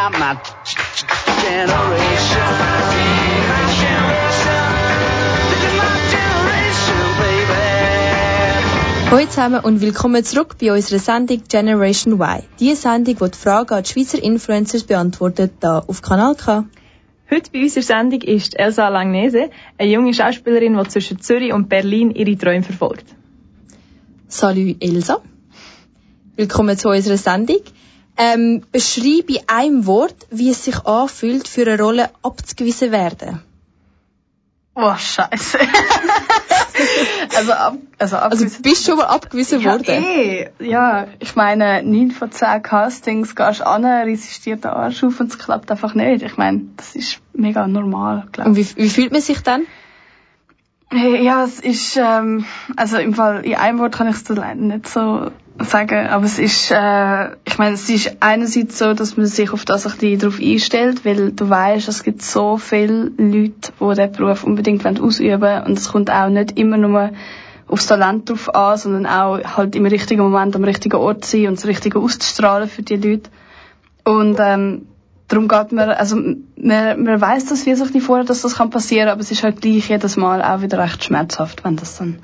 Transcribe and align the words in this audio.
about 0.00 0.18
my 0.18 0.34
generation. 1.42 2.50
My 3.50 3.60
generation. 3.82 4.64
This 5.50 5.62
is 5.68 5.74
my 5.80 5.88
generation, 6.14 7.04
baby. 7.20 7.64
Hallo 9.10 9.26
zusammen 9.26 9.60
und 9.62 9.80
willkommen 9.82 10.24
zurück 10.24 10.56
bei 10.58 10.72
unserer 10.72 11.00
Sendung 11.00 11.42
Generation 11.48 12.14
Y. 12.14 12.42
Die 12.60 12.74
Sendung, 12.76 13.16
die 13.16 13.30
die 13.30 13.38
Fragen 13.38 13.74
an 13.74 13.82
die 13.82 13.90
Schweizer 13.90 14.22
Influencers 14.22 14.84
beantwortet, 14.84 15.52
hier 15.60 15.84
auf 15.86 16.00
Kanal 16.00 16.34
K. 16.34 16.64
Heute 17.30 17.50
bei 17.52 17.62
unserer 17.62 17.82
Sendung 17.82 18.22
ist 18.22 18.58
Elsa 18.58 18.88
Langnese, 18.88 19.50
eine 19.76 19.90
junge 19.90 20.14
Schauspielerin, 20.14 20.78
die 20.82 20.88
zwischen 20.88 21.20
Zürich 21.20 21.52
und 21.52 21.68
Berlin 21.68 22.10
ihre 22.10 22.38
Träume 22.38 22.62
verfolgt. 22.62 23.04
Salut 24.28 24.76
Elsa. 24.80 25.20
Willkommen 26.36 26.78
zu 26.78 26.88
unserer 26.88 27.18
Sendung. 27.18 27.60
Ähm, 28.22 28.62
beschreibe 28.70 29.32
in 29.32 29.48
einem 29.48 29.86
Wort, 29.86 30.26
wie 30.30 30.50
es 30.50 30.64
sich 30.64 30.84
anfühlt, 30.84 31.48
für 31.48 31.62
eine 31.62 31.80
Rolle 31.80 32.10
abzugewiesen 32.22 32.92
werden. 32.92 33.40
Oh, 34.74 34.94
scheiße. 34.94 35.58
also, 37.36 37.52
ab, 37.52 37.74
also, 37.98 38.16
Also 38.16 38.44
bist 38.62 38.86
du 38.86 38.90
schon 38.90 38.98
mal 38.98 39.06
abgewiesen 39.06 39.60
ja, 39.60 39.72
worden? 39.72 40.04
eh. 40.04 40.50
Ja, 40.58 41.06
ich 41.18 41.34
meine, 41.34 41.82
9 41.82 42.10
von 42.10 42.30
10 42.30 42.62
Castings 42.62 43.34
gehst 43.34 43.60
du 43.60 43.66
an, 43.66 43.84
riesst 43.84 44.44
dir 44.44 44.56
den 44.56 44.70
Arsch 44.70 45.02
auf 45.02 45.18
und 45.18 45.30
es 45.32 45.38
klappt 45.38 45.70
einfach 45.70 45.94
nicht. 45.94 46.22
Ich 46.22 46.36
meine, 46.36 46.62
das 46.76 46.94
ist 46.94 47.20
mega 47.32 47.66
normal, 47.66 48.26
glaube 48.32 48.50
Und 48.50 48.56
wie, 48.56 48.66
wie 48.76 48.90
fühlt 48.90 49.12
man 49.12 49.22
sich 49.22 49.40
dann? 49.40 49.62
Hey, 50.90 51.24
Ja, 51.24 51.44
es 51.44 51.60
ist, 51.60 51.96
ähm, 51.96 52.44
also 52.76 52.98
im 52.98 53.14
Fall, 53.14 53.46
in 53.46 53.54
einem 53.54 53.78
Wort 53.78 53.94
kann 53.94 54.08
ich 54.08 54.16
es 54.16 54.28
nicht 54.28 54.88
so 54.88 55.30
sagen, 55.64 56.06
aber 56.06 56.24
es 56.24 56.38
ist, 56.38 56.70
äh, 56.70 57.28
ich 57.44 57.58
meine, 57.58 57.74
es 57.74 57.88
ist 57.88 58.16
einerseits 58.20 58.78
so, 58.78 58.94
dass 58.94 59.16
man 59.16 59.26
sich 59.26 59.52
auf 59.52 59.64
das 59.64 59.86
ein 59.86 59.92
bisschen 59.92 60.18
drauf 60.18 60.38
einstellt, 60.40 61.04
weil 61.04 61.32
du 61.32 61.48
weißt, 61.48 61.88
es 61.88 62.02
gibt 62.02 62.22
so 62.22 62.56
viele 62.56 63.12
Leute, 63.16 63.72
die 63.80 63.88
diesen 63.88 64.12
Beruf 64.12 64.44
unbedingt 64.44 65.00
ausüben 65.00 65.40
wollen 65.40 65.64
und 65.64 65.78
es 65.78 65.90
kommt 65.90 66.10
auch 66.10 66.28
nicht 66.28 66.58
immer 66.58 66.76
nur 66.76 67.10
aufs 67.68 67.86
Talent 67.86 68.28
drauf 68.28 68.54
an, 68.54 68.78
sondern 68.78 69.06
auch 69.06 69.38
halt 69.56 69.76
im 69.76 69.86
richtigen 69.86 70.22
Moment 70.22 70.56
am 70.56 70.64
richtigen 70.64 70.96
Ort 70.96 71.24
sein 71.24 71.48
und 71.48 71.58
das 71.58 71.66
Richtige 71.66 71.98
auszustrahlen 71.98 72.68
für 72.68 72.82
die 72.82 72.96
Leute. 72.96 73.30
Und 74.04 74.38
ähm, 74.40 74.86
darum 75.28 75.46
geht 75.46 75.72
man, 75.72 75.90
also 75.90 76.16
man, 76.16 77.02
man 77.02 77.20
weiß 77.20 77.46
das 77.46 77.66
wie 77.66 77.74
sich 77.74 77.92
die 77.92 78.00
vorher, 78.00 78.24
dass 78.24 78.42
das 78.42 78.56
kann 78.56 78.70
passieren, 78.70 79.08
aber 79.08 79.20
es 79.20 79.30
ist 79.30 79.42
halt 79.42 79.60
gleich 79.60 79.88
jedes 79.88 80.16
Mal 80.16 80.42
auch 80.42 80.62
wieder 80.62 80.78
recht 80.78 81.04
schmerzhaft, 81.04 81.64
wenn 81.64 81.76
das 81.76 81.98
dann, 81.98 82.18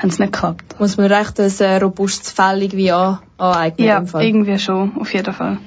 wenn 0.00 0.10
es 0.10 0.18
nicht 0.18 0.32
klappt. 0.32 0.78
Muss 0.80 0.96
man 0.96 1.12
recht 1.12 1.38
ein 1.38 1.52
äh, 1.58 1.76
robustes 1.76 2.32
Fell 2.32 2.62
irgendwie 2.62 2.90
an, 2.90 3.18
aneignen? 3.38 3.86
Ja, 3.86 3.98
im 3.98 4.06
Fall. 4.06 4.24
irgendwie 4.24 4.58
schon, 4.58 4.96
auf 4.96 5.12
jeden 5.12 5.32
Fall. 5.32 5.58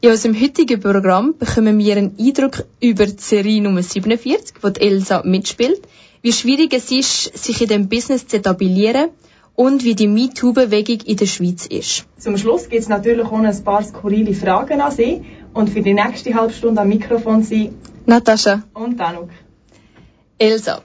In 0.00 0.10
unserem 0.10 0.40
heutigen 0.40 0.80
Programm 0.80 1.34
bekommen 1.38 1.78
wir 1.78 1.96
einen 1.96 2.16
Eindruck 2.18 2.64
über 2.80 3.06
die 3.06 3.20
Serie 3.20 3.60
Nummer 3.60 3.82
47, 3.82 4.56
wo 4.62 4.70
die 4.70 4.80
Elsa 4.80 5.22
mitspielt, 5.24 5.82
wie 6.22 6.32
schwierig 6.32 6.72
es 6.72 6.90
ist, 6.90 7.36
sich 7.36 7.60
in 7.60 7.68
dem 7.68 7.88
Business 7.88 8.26
zu 8.26 8.36
etablieren 8.36 9.10
und 9.56 9.84
wie 9.84 9.94
die 9.94 10.06
MeToo-Bewegung 10.06 11.00
in 11.04 11.16
der 11.16 11.26
Schweiz 11.26 11.66
ist. 11.66 12.06
Zum 12.18 12.38
Schluss 12.38 12.68
gibt 12.68 12.80
es 12.82 12.88
natürlich 12.88 13.26
auch 13.26 13.32
noch 13.32 13.44
ein 13.44 13.64
paar 13.64 13.82
skurrile 13.82 14.34
Fragen 14.34 14.80
an 14.80 14.90
Sie 14.90 15.22
und 15.52 15.68
für 15.68 15.82
die 15.82 15.92
nächste 15.92 16.34
halbe 16.34 16.54
Stunde 16.54 16.80
am 16.80 16.88
Mikrofon 16.88 17.42
sind 17.42 17.74
Natascha, 18.06 18.62
und 18.72 18.98
Danuk. 18.98 19.28
Elsa, 20.38 20.80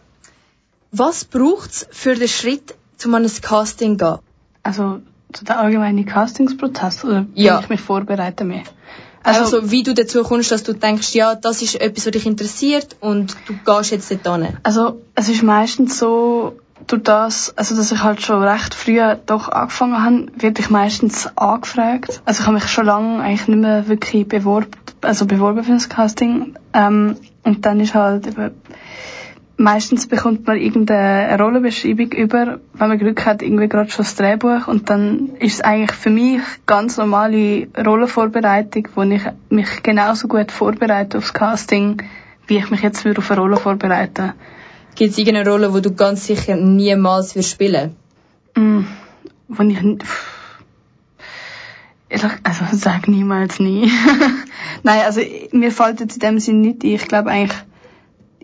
was 0.92 1.24
braucht's 1.24 1.88
für 1.92 2.16
den 2.16 2.28
Schritt, 2.28 2.76
um 3.04 3.16
an 3.16 3.24
ein 3.24 3.32
Casting 3.42 3.98
zu 4.00 4.06
gehen? 4.06 4.20
Also, 4.64 5.02
zu 5.34 5.44
der 5.44 5.60
allgemeinen 5.60 6.06
Castingsprozess, 6.06 7.04
oder 7.04 7.26
wie 7.34 7.44
Ja. 7.44 7.60
ich 7.60 7.70
mich 7.70 7.82
vorbereite 7.82 8.46
mehr? 8.46 8.64
Also, 9.24 9.72
wie 9.72 9.84
du 9.84 9.94
dazu 9.94 10.24
kommst, 10.24 10.52
dass 10.52 10.64
du 10.64 10.74
denkst, 10.74 11.14
ja, 11.16 11.34
das 11.36 11.62
ist 11.62 11.82
etwas, 11.82 12.06
was 12.06 12.12
dich 12.12 12.26
interessiert 12.28 12.96
und 13.00 13.36
du 13.48 13.54
gehst 13.66 13.92
jetzt 13.92 14.12
dort 14.24 14.44
hin. 14.44 14.58
Also, 14.64 15.02
es 15.16 15.30
ist 15.30 15.42
meistens 15.44 15.98
so, 15.98 16.58
durch 16.88 17.04
das, 17.04 17.54
also, 17.58 17.76
dass 17.76 17.92
ich 17.92 18.04
halt 18.04 18.22
schon 18.22 18.44
recht 18.44 18.76
früh 18.76 19.00
doch 19.26 19.50
angefangen 19.50 20.04
habe, 20.04 20.28
werde 20.38 20.62
ich 20.62 20.70
meistens 20.70 21.28
angefragt. 21.36 22.22
Also, 22.26 22.42
ich 22.42 22.48
habe 22.48 22.56
mich 22.56 22.68
schon 22.68 22.86
lange 22.86 23.22
eigentlich 23.24 23.48
nicht 23.48 23.60
mehr 23.60 23.88
wirklich 23.88 24.28
beworben, 24.28 24.72
also 25.02 25.26
beworben 25.26 25.64
für 25.64 25.74
das 25.74 25.90
Casting. 25.90 26.56
Ähm, 26.74 27.18
und 27.44 27.66
dann 27.66 27.80
ist 27.80 27.96
halt 27.96 28.28
eben, 28.28 28.52
meistens 29.58 30.08
bekommt 30.08 30.46
man 30.48 30.58
irgendeine 30.58 31.42
Rollenbeschreibung 31.42 32.12
über, 32.12 32.60
wenn 32.74 32.88
man 32.90 32.98
Glück 32.98 33.26
hat, 33.26 33.42
irgendwie 33.42 33.68
gerade 33.68 33.90
schon 33.90 34.06
das 34.06 34.16
Drehbuch 34.16 34.68
und 34.68 34.90
dann 34.90 35.36
ist 35.40 35.56
es 35.56 35.62
eigentlich 35.62 35.94
für 35.94 36.10
mich 36.10 36.42
ganz 36.66 36.98
normale 36.98 37.68
Rollenvorbereitung, 37.78 38.88
wo 38.96 39.04
ich 39.04 39.22
mich 39.50 39.84
genauso 39.84 40.28
gut 40.28 40.52
vorbereite 40.52 41.18
aufs 41.18 41.34
Casting, 41.34 42.02
wie 42.48 42.58
ich 42.58 42.70
mich 42.70 42.82
jetzt 42.82 43.06
würde 43.06 43.20
auf 43.20 43.32
eine 43.32 43.42
Rolle 43.42 43.58
vorbereiten 43.58 44.34
Gibt 44.96 45.12
es 45.12 45.18
irgendeine 45.18 45.50
Rolle, 45.50 45.72
die 45.74 45.82
du 45.82 45.94
ganz 45.94 46.26
sicher 46.26 46.56
niemals 46.56 47.36
wirst 47.36 47.52
spielen? 47.52 47.98
Mm, 48.56 48.84
wo 49.50 49.64
ich 49.64 49.78
also 52.44 52.66
sag 52.72 53.08
niemals 53.08 53.60
nie. 53.60 53.92
Nein, 54.84 55.02
also 55.06 55.22
mir 55.52 55.72
fällt 55.72 56.00
jetzt 56.00 56.16
in 56.16 56.20
dem 56.22 56.40
Sinn 56.40 56.62
nicht 56.62 56.84
ein. 56.84 56.92
Ich 56.92 57.08
glaube 57.08 57.30
eigentlich, 57.30 57.58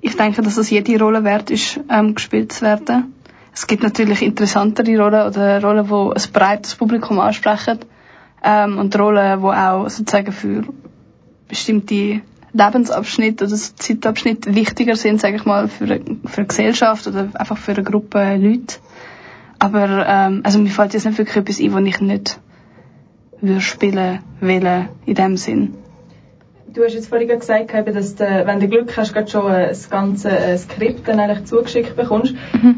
ich 0.01 0.17
denke, 0.17 0.41
dass 0.41 0.57
es 0.57 0.69
jede 0.69 0.99
Rolle 0.99 1.23
wert 1.23 1.51
ist, 1.51 1.79
ähm, 1.89 2.15
gespielt 2.15 2.51
zu 2.51 2.65
werden. 2.65 3.13
Es 3.53 3.67
gibt 3.67 3.83
natürlich 3.83 4.21
interessantere 4.21 4.97
Rollen 4.97 5.27
oder 5.27 5.61
Rollen, 5.61 5.87
die 5.87 5.93
ein 5.93 6.31
breites 6.33 6.75
Publikum 6.75 7.19
ansprechen. 7.19 7.79
Ähm, 8.43 8.79
und 8.79 8.97
Rollen, 8.97 9.39
die 9.39 9.45
auch 9.45 9.89
sozusagen 9.89 10.31
für 10.31 10.63
bestimmte 11.47 12.21
Lebensabschnitte 12.53 13.45
oder 13.45 13.55
Zeitabschnitte 13.55 14.55
wichtiger 14.55 14.95
sind, 14.95 15.21
sage 15.21 15.35
ich 15.35 15.45
mal, 15.45 15.67
für 15.67 15.85
für 16.25 16.37
eine 16.37 16.47
Gesellschaft 16.47 17.07
oder 17.07 17.29
einfach 17.33 17.57
für 17.57 17.73
eine 17.73 17.83
Gruppe 17.83 18.35
Leute. 18.37 18.77
Aber 19.59 20.05
ähm, 20.07 20.41
also 20.43 20.59
mir 20.59 20.71
fällt 20.71 20.93
jetzt 20.93 21.05
nicht 21.05 21.17
wirklich 21.17 21.37
etwas 21.37 21.59
ein, 21.59 21.73
was 21.73 21.83
ich 21.85 22.01
nicht 22.01 22.39
würde 23.41 23.61
spielen 23.61 24.19
wollen, 24.39 24.89
in 25.05 25.15
dem 25.15 25.37
Sinn. 25.37 25.75
Du 26.73 26.85
hast 26.85 26.93
jetzt 26.93 27.07
vorhin 27.07 27.27
gesagt, 27.27 27.73
dass 27.93 28.15
du, 28.15 28.43
wenn 28.45 28.61
du 28.61 28.67
Glück 28.69 28.95
hast, 28.95 29.13
gerade 29.13 29.29
schon 29.29 29.51
das 29.51 29.89
ganze 29.89 30.29
Skript 30.57 31.05
dann 31.05 31.19
eigentlich 31.19 31.43
zugeschickt 31.43 31.97
bekommst. 31.97 32.33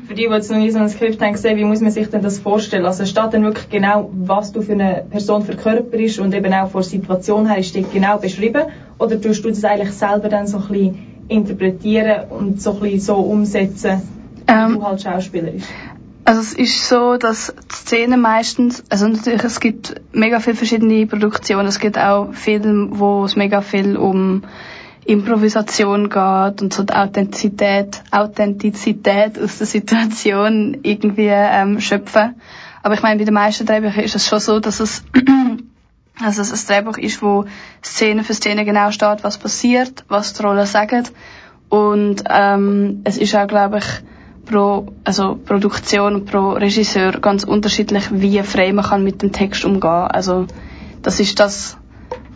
Für 0.08 0.16
die, 0.16 0.26
die 0.26 0.34
jetzt 0.34 0.50
noch 0.50 0.58
nie 0.58 0.72
so 0.72 0.80
ein 0.80 0.90
Skript 0.90 1.22
haben 1.22 1.34
gesehen, 1.34 1.58
wie 1.58 1.64
muss 1.64 1.80
man 1.80 1.92
sich 1.92 2.10
denn 2.10 2.24
das 2.24 2.40
vorstellen? 2.40 2.88
Also 2.88 3.06
steht 3.06 3.34
dann 3.34 3.44
wirklich 3.44 3.70
genau, 3.70 4.10
was 4.14 4.52
du 4.52 4.64
für 4.64 4.72
eine 4.72 5.06
Person 5.12 5.44
verkörperst 5.44 6.18
und 6.18 6.34
eben 6.34 6.52
auch 6.54 6.70
vor 6.70 6.82
Situation 6.82 7.48
her 7.48 7.62
steht 7.62 7.94
genau 7.94 8.18
beschrieben? 8.18 8.64
Oder 8.98 9.22
tust 9.22 9.46
du 9.46 9.50
das 9.50 9.64
eigentlich 9.64 9.92
selber 9.92 10.28
dann 10.28 10.48
so 10.48 10.58
ein 10.58 10.68
bisschen 10.70 10.98
interpretieren 11.28 12.30
und 12.32 12.60
so 12.64 12.72
ein 12.72 12.80
bisschen 12.80 13.00
so 13.00 13.16
umsetzen, 13.18 14.02
wie 14.48 14.54
Ähm, 14.54 14.74
du 14.74 14.84
halt 14.84 15.04
schauspielerisch? 15.04 15.64
Also 16.26 16.40
es 16.40 16.54
ist 16.54 16.88
so, 16.88 17.18
dass 17.18 17.54
die 17.72 17.76
Szenen 17.76 18.22
meistens, 18.22 18.84
also 18.90 19.08
natürlich 19.08 19.44
es 19.44 19.60
gibt 19.60 20.02
mega 20.14 20.40
viele 20.40 20.56
verschiedene 20.56 21.06
Produktionen, 21.06 21.68
es 21.68 21.80
gibt 21.80 21.98
auch 21.98 22.34
Filme, 22.34 22.98
wo 22.98 23.26
es 23.26 23.36
mega 23.36 23.62
viel 23.62 23.98
um 23.98 24.44
Improvisation 25.06 26.10
geht 26.10 26.62
und 26.62 26.74
so 26.74 26.84
die 26.84 26.94
Authentizität, 26.94 28.02
Authentizität 28.12 29.38
aus 29.38 29.58
der 29.58 29.68
Situation 29.68 30.78
irgendwie 30.84 31.28
ähm, 31.30 31.82
schöpfen. 31.82 32.36
Aber 32.84 32.94
ich 32.94 33.02
meine, 33.02 33.20
bei 33.20 33.26
den 33.26 33.34
meisten 33.34 33.66
Drehbüchern 33.66 34.04
ist 34.04 34.16
es 34.16 34.28
schon 34.28 34.40
so, 34.40 34.62
dass 34.62 34.80
es 34.80 35.04
also 36.22 36.42
es 36.42 36.52
ein 36.52 36.68
Drehbuch 36.68 36.98
ist, 36.98 37.22
wo 37.22 37.46
Szene 37.84 38.24
für 38.24 38.34
Szene 38.34 38.64
genau 38.64 38.92
steht, 38.92 39.24
was 39.24 39.38
passiert, 39.38 40.06
was 40.08 40.34
die 40.34 40.44
Rollen 40.44 40.66
sagen. 40.66 41.04
Und 41.68 42.24
ähm, 42.30 43.02
es 43.04 43.18
ist 43.18 43.36
auch, 43.36 43.48
glaube 43.48 43.80
ich, 43.80 43.86
pro 44.46 44.94
also 45.04 45.36
Produktion 45.36 46.16
und 46.16 46.26
pro 46.26 46.52
Regisseur 46.52 47.14
ganz 47.14 47.44
unterschiedlich, 47.44 48.06
wie 48.12 48.42
frei 48.44 48.74
man 48.74 48.86
kann 48.86 49.04
mit 49.04 49.22
dem 49.22 49.32
Text 49.32 49.66
umgehen. 49.66 49.90
Also 49.90 50.48
das 51.02 51.20
ist 51.20 51.40
das, 51.40 51.78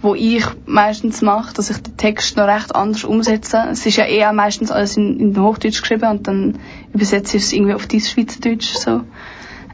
wo 0.01 0.15
ich 0.15 0.45
meistens 0.65 1.21
mache, 1.21 1.53
dass 1.53 1.69
ich 1.69 1.77
den 1.77 1.97
Text 1.97 2.37
noch 2.37 2.47
recht 2.47 2.75
anders 2.75 3.03
umsetze. 3.03 3.65
Es 3.71 3.85
ist 3.85 3.97
ja 3.97 4.05
eh 4.05 4.25
auch 4.25 4.33
meistens 4.33 4.71
alles 4.71 4.97
in, 4.97 5.19
in 5.19 5.41
Hochdeutsch 5.41 5.81
geschrieben 5.81 6.09
und 6.09 6.27
dann 6.27 6.59
übersetze 6.93 7.37
ich 7.37 7.43
es 7.43 7.53
irgendwie 7.53 7.73
auf 7.73 7.87
dieses 7.87 8.11
Schweizerdeutsch 8.11 8.75
so. 8.75 9.01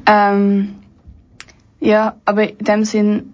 Ähm, 0.06 0.75
ja, 1.79 2.15
aber 2.25 2.50
in 2.50 2.65
dem 2.65 2.86
Sinn 2.86 3.33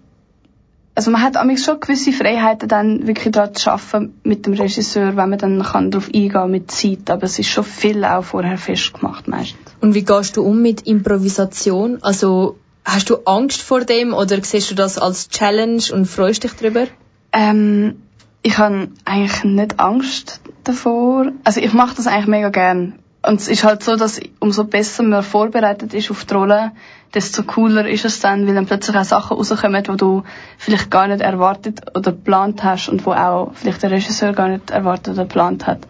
also 1.00 1.10
man 1.12 1.22
hat 1.22 1.38
amigs 1.38 1.64
schon 1.64 1.80
gewisse 1.80 2.12
Freiheiten 2.12 2.68
dann 2.68 3.06
wirklich 3.06 3.32
daran 3.32 3.54
zu 3.54 3.70
arbeiten 3.70 4.20
mit 4.22 4.44
dem 4.44 4.52
Regisseur, 4.52 5.16
wenn 5.16 5.30
man 5.30 5.38
dann 5.38 5.62
kann 5.62 5.90
darauf 5.90 6.10
eingehen 6.14 6.50
mit 6.50 6.70
Zeit, 6.70 7.08
aber 7.08 7.22
es 7.22 7.38
ist 7.38 7.48
schon 7.48 7.64
viel 7.64 8.04
auch 8.04 8.22
vorher 8.22 8.58
festgemacht 8.58 9.26
meistens. 9.26 9.62
Und 9.80 9.94
wie 9.94 10.04
gehst 10.04 10.36
du 10.36 10.42
um 10.42 10.60
mit 10.60 10.86
Improvisation? 10.86 12.02
Also, 12.02 12.58
hast 12.84 13.08
du 13.08 13.16
Angst 13.24 13.62
vor 13.62 13.80
dem 13.80 14.12
oder 14.12 14.44
siehst 14.44 14.70
du 14.72 14.74
das 14.74 14.98
als 14.98 15.30
Challenge 15.30 15.82
und 15.90 16.04
freust 16.04 16.44
dich 16.44 16.52
darüber? 16.52 16.86
Ähm, 17.32 18.02
ich 18.42 18.58
habe 18.58 18.88
eigentlich 19.06 19.42
nicht 19.44 19.80
Angst 19.80 20.42
davor. 20.64 21.32
Also 21.44 21.60
ich 21.60 21.72
mache 21.72 21.96
das 21.96 22.08
eigentlich 22.08 22.26
mega 22.26 22.50
gern. 22.50 22.98
Und 23.22 23.40
es 23.40 23.48
ist 23.48 23.64
halt 23.64 23.82
so, 23.82 23.96
dass 23.96 24.20
umso 24.38 24.64
besser 24.64 25.02
man 25.02 25.22
vorbereitet 25.22 25.94
ist 25.94 26.10
auf 26.10 26.26
die 26.26 26.34
Rolle, 26.34 26.72
desto 27.14 27.42
cooler 27.42 27.88
ist 27.88 28.04
es 28.04 28.20
dann, 28.20 28.46
weil 28.46 28.54
dann 28.54 28.66
plötzlich 28.66 28.96
auch 28.96 29.04
Sachen 29.04 29.36
rauskommen, 29.36 29.82
die 29.82 29.96
du 29.96 30.22
vielleicht 30.58 30.90
gar 30.90 31.08
nicht 31.08 31.20
erwartet 31.20 31.80
oder 31.96 32.12
geplant 32.12 32.62
hast 32.62 32.88
und 32.88 33.04
wo 33.06 33.12
auch 33.12 33.52
vielleicht 33.54 33.82
der 33.82 33.90
Regisseur 33.90 34.32
gar 34.32 34.48
nicht 34.48 34.70
erwartet 34.70 35.14
oder 35.14 35.24
geplant 35.24 35.66
hat. 35.66 35.80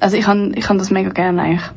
Also 0.00 0.16
ich 0.16 0.24
kann 0.24 0.52
ich 0.54 0.64
kann 0.64 0.78
das 0.78 0.90
mega 0.90 1.10
gerne 1.10 1.42
eigentlich. 1.42 1.70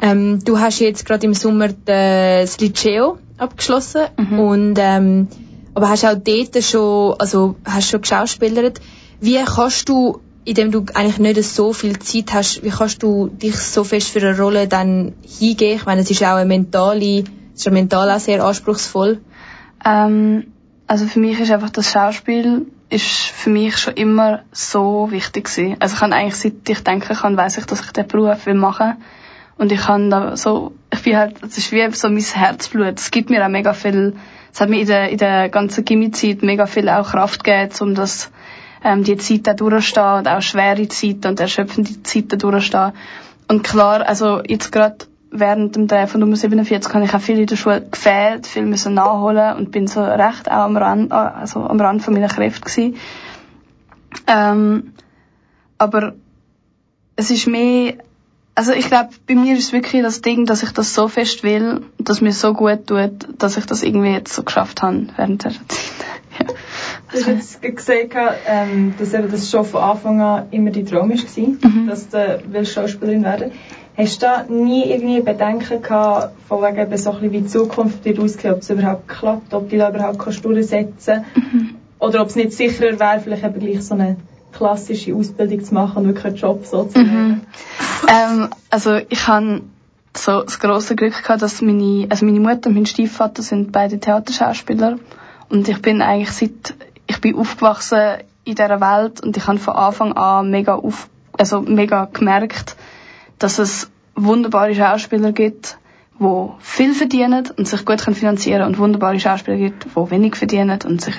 Ähm, 0.00 0.40
du 0.44 0.58
hast 0.58 0.80
jetzt 0.80 1.06
gerade 1.06 1.26
im 1.26 1.34
Sommer 1.34 1.68
das 1.84 2.58
Liceo 2.60 3.18
abgeschlossen 3.38 4.02
Mhm. 4.16 4.38
und 4.38 4.74
ähm, 4.78 5.28
aber 5.74 5.88
hast 5.88 6.04
auch 6.04 6.14
dort 6.14 6.62
schon, 6.62 7.14
also 7.18 7.56
hast 7.64 7.90
schon 7.90 8.00
geschauspielert. 8.00 8.80
Wie 9.20 9.38
kannst 9.44 9.88
du, 9.88 10.20
indem 10.44 10.70
du 10.70 10.84
eigentlich 10.94 11.18
nicht 11.18 11.42
so 11.42 11.72
viel 11.72 11.98
Zeit 11.98 12.32
hast, 12.32 12.62
wie 12.62 12.70
kannst 12.70 13.02
du 13.02 13.26
dich 13.28 13.56
so 13.56 13.82
fest 13.82 14.08
für 14.10 14.20
eine 14.20 14.38
Rolle 14.38 14.68
dann 14.68 15.14
hingehen? 15.38 15.76
Ich 15.76 15.84
meine, 15.86 16.02
es 16.02 16.10
ist 16.10 16.22
auch 16.22 16.36
eine 16.36 16.46
mentale, 16.46 17.24
es 17.54 17.60
ist 17.60 17.64
ja 17.66 17.72
mental 17.72 18.10
auch 18.10 18.18
sehr 18.18 18.44
anspruchsvoll. 18.44 19.20
Ähm, 19.84 20.52
also 20.86 21.06
für 21.06 21.20
mich 21.20 21.40
ist 21.40 21.50
einfach 21.50 21.70
das 21.70 21.90
Schauspiel 21.90 22.66
ist 22.90 23.06
für 23.06 23.50
mich 23.50 23.78
schon 23.78 23.94
immer 23.94 24.42
so 24.52 25.10
wichtig 25.10 25.44
gewesen. 25.44 25.76
Also 25.80 25.94
ich 25.94 26.00
kann 26.00 26.12
eigentlich 26.12 26.36
seit 26.36 26.68
ich 26.68 26.84
denken 26.84 27.16
kann, 27.16 27.36
weiß 27.36 27.58
ich, 27.58 27.66
dass 27.66 27.80
ich 27.80 27.92
den 27.92 28.06
Beruf 28.06 28.46
will 28.46 28.54
machen 28.54 28.98
und 29.56 29.72
ich 29.72 29.80
kann 29.80 30.10
da 30.10 30.36
so, 30.36 30.72
ich 30.92 31.02
bin 31.02 31.16
halt, 31.16 31.36
es 31.42 31.58
ist 31.58 31.72
wie 31.72 31.90
so 31.92 32.08
mein 32.08 32.22
Herzblut. 32.22 32.98
Es 32.98 33.10
gibt 33.10 33.30
mir 33.30 33.44
auch 33.44 33.48
mega 33.48 33.72
viel, 33.72 34.14
es 34.52 34.60
hat 34.60 34.68
mir 34.68 34.80
in 34.80 34.86
der, 34.86 35.08
in 35.10 35.18
der 35.18 35.48
ganzen 35.48 35.84
Gimmi-Zeit 35.84 36.42
mega 36.42 36.66
viel 36.66 36.88
auch 36.88 37.10
Kraft 37.10 37.44
gegeben, 37.44 37.72
um 37.80 37.94
das, 37.94 38.30
ähm, 38.82 39.04
die 39.04 39.16
Zeit 39.16 39.46
da 39.46 39.54
durchzustehen 39.54 40.18
und 40.18 40.28
auch 40.28 40.42
schwere 40.42 40.88
Zeiten 40.88 41.28
und 41.28 41.40
erschöpfende 41.40 42.02
Zeiten 42.02 42.38
durchzustehen. 42.38 42.92
Und 43.48 43.62
klar, 43.62 44.06
also 44.06 44.42
jetzt 44.46 44.72
gerade 44.72 45.06
während 45.34 45.76
dem 45.76 45.88
Dreh 45.88 46.06
von 46.06 46.20
Nummer 46.20 46.36
47 46.36 46.94
habe 46.94 47.04
ich 47.04 47.12
auch 47.14 47.20
viel 47.20 47.38
in 47.40 47.46
der 47.46 47.56
Schule 47.56 47.82
gefehlt, 47.82 48.46
viel 48.46 48.64
müssen 48.64 48.94
nachholen 48.94 49.56
und 49.56 49.70
bin 49.72 49.86
so 49.86 50.02
recht 50.02 50.48
auch 50.50 50.64
am 50.64 50.76
Rand, 50.76 51.12
also 51.12 51.60
am 51.60 51.80
Rand 51.80 52.02
von 52.02 52.14
meiner 52.14 52.28
Kräfte 52.28 52.60
gewesen. 52.62 52.96
Ähm, 54.26 54.92
aber 55.78 56.14
es 57.16 57.30
ist 57.30 57.46
mehr, 57.46 57.94
also 58.54 58.72
ich 58.72 58.86
glaube, 58.86 59.10
bei 59.26 59.34
mir 59.34 59.56
ist 59.56 59.72
wirklich 59.72 60.02
das 60.02 60.22
Ding, 60.22 60.46
dass 60.46 60.62
ich 60.62 60.70
das 60.70 60.94
so 60.94 61.08
fest 61.08 61.42
will, 61.42 61.82
dass 61.98 62.20
mir 62.20 62.32
so 62.32 62.52
gut 62.54 62.86
tut, 62.86 63.28
dass 63.38 63.56
ich 63.56 63.66
das 63.66 63.82
irgendwie 63.82 64.10
jetzt 64.12 64.32
so 64.32 64.42
geschafft 64.42 64.82
habe 64.82 65.08
während 65.16 65.44
der 65.44 65.50
Zeit. 65.52 65.60
ja. 66.38 66.46
Du 67.12 67.18
hast 67.20 67.26
jetzt 67.28 67.62
ge- 67.62 67.72
gesagt, 67.72 68.14
ähm, 68.46 68.94
dass 68.98 69.12
eben 69.14 69.30
das 69.30 69.50
schon 69.50 69.64
von 69.64 69.82
Anfang 69.82 70.20
an 70.20 70.46
immer 70.52 70.70
dein 70.70 70.86
Traum 70.86 71.10
war, 71.10 71.16
Mhm. 71.16 71.86
dass 71.88 72.08
du 72.08 72.42
willst 72.50 72.72
Schauspielerin 72.72 73.22
werden 73.24 73.52
Hast 73.96 74.22
du 74.22 74.26
da 74.26 74.44
nie 74.48 74.84
irgendwie 74.84 75.20
Bedenken 75.20 75.80
gehabt, 75.80 76.34
von 76.48 76.62
wegen 76.62 76.78
eben 76.78 76.96
so 76.96 77.10
ein 77.10 77.16
bisschen 77.16 77.32
wie 77.32 77.40
die 77.40 77.46
Zukunft 77.46 78.02
bei 78.02 78.12
dir 78.12 78.22
ausgesehen, 78.22 78.54
ob 78.54 78.60
es 78.60 78.70
überhaupt 78.70 79.08
klappt, 79.08 79.54
ob 79.54 79.70
du 79.70 79.78
da 79.78 79.90
überhaupt 79.90 80.18
kannst 80.18 80.44
durchsetzen 80.44 81.24
Mhm. 81.34 81.76
Oder 82.00 82.20
ob 82.20 82.28
es 82.28 82.36
nicht 82.36 82.52
sicherer 82.52 82.98
wäre, 82.98 83.20
vielleicht 83.20 83.44
eben 83.44 83.60
gleich 83.60 83.82
so 83.82 83.94
eine 83.94 84.16
klassische 84.52 85.14
Ausbildung 85.14 85.64
zu 85.64 85.72
machen 85.72 85.98
und 85.98 86.06
wirklich 86.08 86.26
einen 86.26 86.36
Job 86.36 86.66
so 86.66 86.84
zu 86.84 86.98
nehmen? 86.98 87.46
ähm, 88.08 88.48
also 88.68 88.96
ich 89.08 89.26
habe 89.26 89.62
so 90.14 90.42
das 90.42 90.60
große 90.60 90.96
Glück 90.96 91.22
gehabt, 91.22 91.40
dass 91.40 91.62
meine, 91.62 92.06
also 92.10 92.26
meine 92.26 92.40
Mutter 92.40 92.68
und 92.68 92.74
mein 92.74 92.86
Stiefvater 92.86 93.42
sind 93.42 93.72
beide 93.72 93.98
Theaterschauspieler 93.98 94.98
und 95.48 95.68
ich 95.68 95.80
bin 95.80 96.02
eigentlich 96.02 96.32
seit 96.32 96.74
ich 97.06 97.20
bin 97.20 97.36
aufgewachsen 97.36 98.18
in 98.44 98.54
dieser 98.54 98.80
Welt 98.80 99.22
und 99.22 99.36
ich 99.36 99.46
habe 99.46 99.58
von 99.58 99.74
Anfang 99.74 100.12
an 100.12 100.50
mega 100.50 100.74
auf, 100.74 101.08
also 101.32 101.60
mega 101.60 102.08
gemerkt, 102.12 102.76
dass 103.38 103.58
es 103.58 103.90
wunderbare 104.14 104.74
Schauspieler 104.74 105.32
gibt, 105.32 105.78
wo 106.18 106.54
viel 106.60 106.94
verdienen 106.94 107.48
und 107.56 107.66
sich 107.66 107.84
gut 107.84 108.02
können 108.02 108.16
finanzieren 108.16 108.62
und 108.62 108.78
wunderbare 108.78 109.18
Schauspieler 109.18 109.56
gibt, 109.56 109.96
wo 109.96 110.10
wenig 110.10 110.36
verdienen 110.36 110.78
und 110.84 111.00
sich 111.00 111.14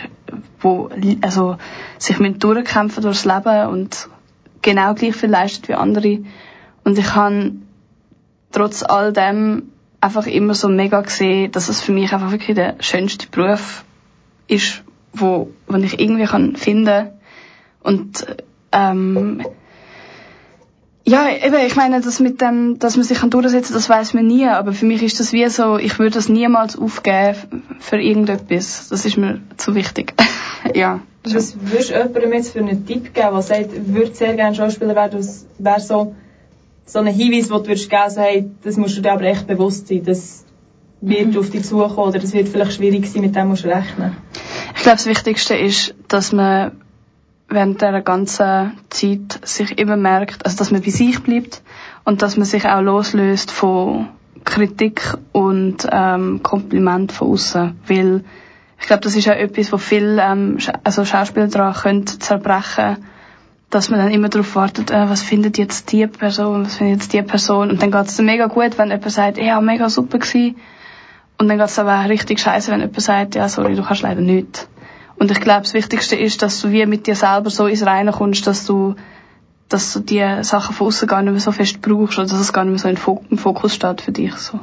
wo 0.60 0.90
also 1.22 1.58
sich 2.00 2.20
mit 2.20 2.44
durchkämpfen 2.44 3.04
durchs 3.04 3.26
Leben 3.26 3.68
und 3.68 4.10
genau 4.62 4.94
gleich 4.96 5.16
viel 5.16 5.30
leistet 5.30 5.68
wie 5.68 5.76
andere. 5.76 6.20
Und 6.84 6.98
ich 6.98 7.14
habe 7.14 7.52
trotz 8.52 8.84
all 8.84 9.14
dem 9.14 9.72
einfach 10.02 10.26
immer 10.28 10.54
so 10.54 10.68
mega 10.70 11.02
gesehen, 11.02 11.52
dass 11.52 11.70
es 11.70 11.82
für 11.82 11.92
mich 11.92 12.14
einfach 12.14 12.32
wirklich 12.32 12.56
der 12.56 12.76
schönste 12.80 13.28
Beruf 13.28 13.84
ist, 14.48 14.84
wo, 15.14 15.50
wo 15.68 15.78
ich 15.78 16.00
irgendwie 16.00 16.26
kann 16.26 16.56
finden 16.56 17.10
und 17.82 18.26
ähm, 18.72 19.46
ja, 21.08 21.28
eben, 21.30 21.56
ich 21.66 21.76
meine, 21.76 22.02
das 22.02 22.20
mit 22.20 22.42
dem, 22.42 22.80
dass 22.80 22.98
man 22.98 23.06
sich 23.06 23.20
kann 23.20 23.30
durchsetzen, 23.30 23.74
das 23.74 23.88
weiß 23.88 24.16
man 24.16 24.26
nie, 24.26 24.48
aber 24.48 24.74
für 24.74 24.86
mich 24.86 25.04
ist 25.04 25.20
das 25.20 25.34
wie 25.34 25.48
so, 25.50 25.78
ich 25.78 26.00
würde 26.00 26.16
das 26.16 26.30
niemals 26.30 26.76
aufgeben 26.78 27.64
für 27.80 28.02
irgendetwas. 28.02 28.90
Das 28.90 29.06
ist 29.06 29.16
mir 29.16 29.40
zu 29.58 29.76
wichtig. 29.76 30.16
ja. 30.74 31.02
Was 31.24 31.58
würdest 31.62 31.92
du 31.92 31.94
jemandem 31.94 32.34
jetzt 32.34 32.54
für 32.54 32.60
einen 32.60 32.86
Tipp 32.88 33.14
geben, 33.14 33.30
der 33.34 33.42
sagt, 33.42 33.70
würde 33.88 34.16
sehr 34.16 34.34
gerne 34.34 34.56
Schauspieler 34.56 34.96
werden, 34.96 35.20
was 35.20 35.46
wäre 35.60 35.80
so, 35.80 36.16
so 36.86 37.00
ein 37.00 37.08
Hinweis, 37.08 37.50
den 37.50 37.58
du 37.58 37.68
würdest 37.68 37.90
geben, 37.90 38.10
so, 38.10 38.22
hey, 38.22 38.50
das 38.64 38.78
musst 38.78 38.98
du 38.98 39.02
dir 39.02 39.14
aber 39.14 39.26
echt 39.26 39.46
bewusst 39.46 39.88
sein, 39.88 40.04
das 40.04 40.44
wird 41.02 41.38
auf 41.38 41.52
dich 41.52 41.66
zukommen 41.66 42.10
oder 42.10 42.20
das 42.20 42.34
wird 42.34 42.50
vielleicht 42.50 42.74
schwierig 42.74 43.08
sein, 43.08 43.22
mit 43.22 43.36
dem 43.36 43.50
musst 43.50 43.64
du 43.64 43.68
rechnen. 43.68 44.18
Ich 44.76 44.82
glaube, 44.82 44.98
das 44.98 45.06
Wichtigste 45.06 45.56
ist, 45.56 45.94
dass 46.08 46.32
man 46.32 46.72
während 47.48 47.82
der 47.82 48.02
ganzen 48.02 48.74
Zeit 48.90 49.40
sich 49.44 49.78
immer 49.78 49.98
merkt, 49.98 50.46
also 50.46 50.58
dass 50.58 50.72
man 50.72 50.82
bei 50.82 50.90
sich 50.90 51.22
bleibt 51.22 51.62
und 52.04 52.22
dass 52.22 52.38
man 52.38 52.46
sich 52.46 52.68
auch 52.68 52.82
loslöst 52.82 53.52
von 53.52 54.08
Kritik 54.44 55.16
und 55.32 55.88
ähm, 55.92 56.42
Kompliment 56.44 57.12
von 57.12 57.32
außen, 57.32 57.80
weil 57.88 58.24
ich 58.80 58.88
glaube, 58.88 59.02
das 59.02 59.16
ist 59.16 59.28
auch 59.28 59.34
etwas, 59.34 59.72
wo 59.72 59.78
viele 59.78 60.22
ähm, 60.22 60.58
also 60.84 61.06
Schauspieler 61.06 61.48
daran 61.48 61.74
können 61.74 62.08
zerbrechen, 62.08 62.98
dass 63.70 63.90
man 63.90 64.00
dann 64.00 64.12
immer 64.12 64.30
darauf 64.30 64.56
wartet, 64.56 64.92
äh, 64.92 65.10
was 65.10 65.24
findet 65.24 65.58
jetzt 65.58 65.92
die 65.92 66.06
Person, 66.08 66.66
was 66.66 66.76
findet 66.76 67.02
jetzt 67.02 67.14
die 67.14 67.22
Person? 67.22 67.72
Und 67.72 67.82
dann 67.82 67.92
geht 67.92 68.06
es 68.06 68.20
mega 68.20 68.48
gut, 68.48 68.78
wenn 68.78 68.90
jemand 68.90 69.12
sagt, 69.12 69.38
ja, 69.38 69.60
mega 69.62 69.90
super 69.90 70.20
gewesen 70.20 70.56
und 71.38 71.50
dann 71.50 71.58
geht 71.58 71.68
es 71.68 71.80
aber 71.80 72.08
richtig 72.10 72.40
scheiße, 72.40 72.72
wenn 72.72 72.80
jemand 72.80 73.02
sagt, 73.02 73.36
ja, 73.36 73.50
sorry, 73.50 73.76
du 73.76 73.84
kannst 73.84 74.04
leider 74.04 74.22
nicht. 74.22 74.68
Und 75.18 75.32
ich 75.32 75.40
glaube, 75.40 75.62
das 75.62 75.74
Wichtigste 75.74 76.16
ist, 76.16 76.42
dass 76.42 76.62
du 76.62 76.72
wie 76.72 76.86
mit 76.86 77.08
dir 77.08 77.16
selber 77.16 77.50
so 77.50 77.68
ins 77.68 77.86
Reine 77.86 78.12
kommst, 78.12 78.46
dass 78.48 78.66
du, 78.66 78.96
dass 79.70 79.94
du 79.94 80.00
die 80.00 80.26
Sachen 80.42 80.76
von 80.76 80.88
außen 80.88 81.08
gar 81.08 81.22
nicht 81.22 81.32
mehr 81.32 81.42
so 81.42 81.52
fest 81.52 81.82
brauchst 81.82 82.18
oder 82.18 82.28
dass 82.28 82.40
es 82.40 82.54
gar 82.54 82.66
nicht 82.66 82.84
mehr 82.84 82.96
so 82.96 83.20
im 83.30 83.38
Fokus 83.38 83.74
steht 83.74 84.02
für 84.02 84.12
dich. 84.12 84.34
So. 84.36 84.60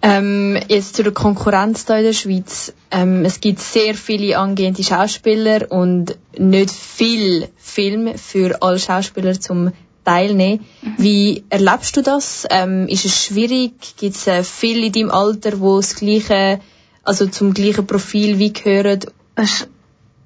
Ähm, 0.00 0.56
jetzt 0.68 0.94
zu 0.94 1.02
der 1.02 1.12
Konkurrenz 1.12 1.84
da 1.84 1.98
in 1.98 2.04
der 2.04 2.12
Schweiz. 2.12 2.72
Ähm, 2.90 3.24
es 3.24 3.40
gibt 3.40 3.60
sehr 3.60 3.94
viele 3.94 4.38
angehende 4.38 4.84
Schauspieler 4.84 5.70
und 5.70 6.16
nicht 6.38 6.70
viel 6.70 7.48
Film 7.56 8.16
für 8.16 8.62
alle 8.62 8.78
Schauspieler 8.78 9.38
zum 9.40 9.72
Teilnehmen. 10.04 10.64
Wie 10.96 11.44
erlebst 11.50 11.96
du 11.96 12.02
das? 12.02 12.46
Ähm, 12.48 12.86
ist 12.88 13.04
es 13.04 13.24
schwierig? 13.24 13.96
Gibt 13.96 14.16
es 14.16 14.26
äh, 14.26 14.44
viele 14.44 14.86
in 14.86 14.92
deinem 14.92 15.10
Alter, 15.10 15.58
wo 15.60 15.76
das 15.76 15.96
gleiche, 15.96 16.60
also 17.02 17.26
zum 17.26 17.52
gleichen 17.52 17.86
Profil 17.86 18.38
wie 18.38 18.52
gehören? 18.52 19.00
Ist 19.38 19.68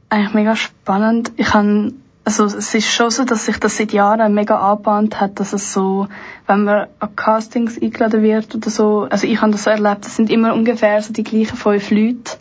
eigentlich 0.08 0.34
mega 0.34 0.56
spannend. 0.56 1.32
Ich 1.36 1.48
kann, 1.48 1.94
also 2.24 2.44
es 2.44 2.74
ist 2.74 2.90
schon 2.90 3.10
so, 3.10 3.24
dass 3.24 3.44
sich 3.44 3.58
das 3.58 3.76
seit 3.76 3.92
Jahren 3.92 4.32
mega 4.32 4.58
angebahnt 4.58 5.20
hat, 5.20 5.38
dass 5.38 5.52
es 5.52 5.72
so, 5.72 6.08
wenn 6.46 6.64
man 6.64 6.86
an 6.98 7.16
Castings 7.16 7.80
eingeladen 7.80 8.22
wird 8.22 8.54
oder 8.54 8.70
so, 8.70 9.06
also 9.10 9.26
ich 9.26 9.40
habe 9.40 9.52
das 9.52 9.64
so 9.64 9.70
erlebt, 9.70 10.06
es 10.06 10.16
sind 10.16 10.30
immer 10.30 10.54
ungefähr 10.54 11.00
so 11.02 11.12
die 11.12 11.24
gleichen 11.24 11.56
fünf 11.56 11.90
Leute. 11.90 12.38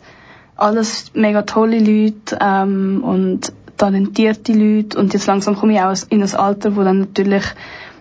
Alles 0.56 1.12
mega 1.14 1.42
tolle 1.42 1.78
Leute 1.78 2.38
ähm, 2.40 3.02
und 3.04 3.52
talentierte 3.76 4.52
Leute 4.52 4.98
und 4.98 5.12
jetzt 5.12 5.26
langsam 5.26 5.56
komme 5.56 5.74
ich 5.74 5.80
auch 5.80 5.94
in 6.08 6.22
ein 6.22 6.34
Alter, 6.34 6.76
wo 6.76 6.84
dann 6.84 7.00
natürlich 7.00 7.44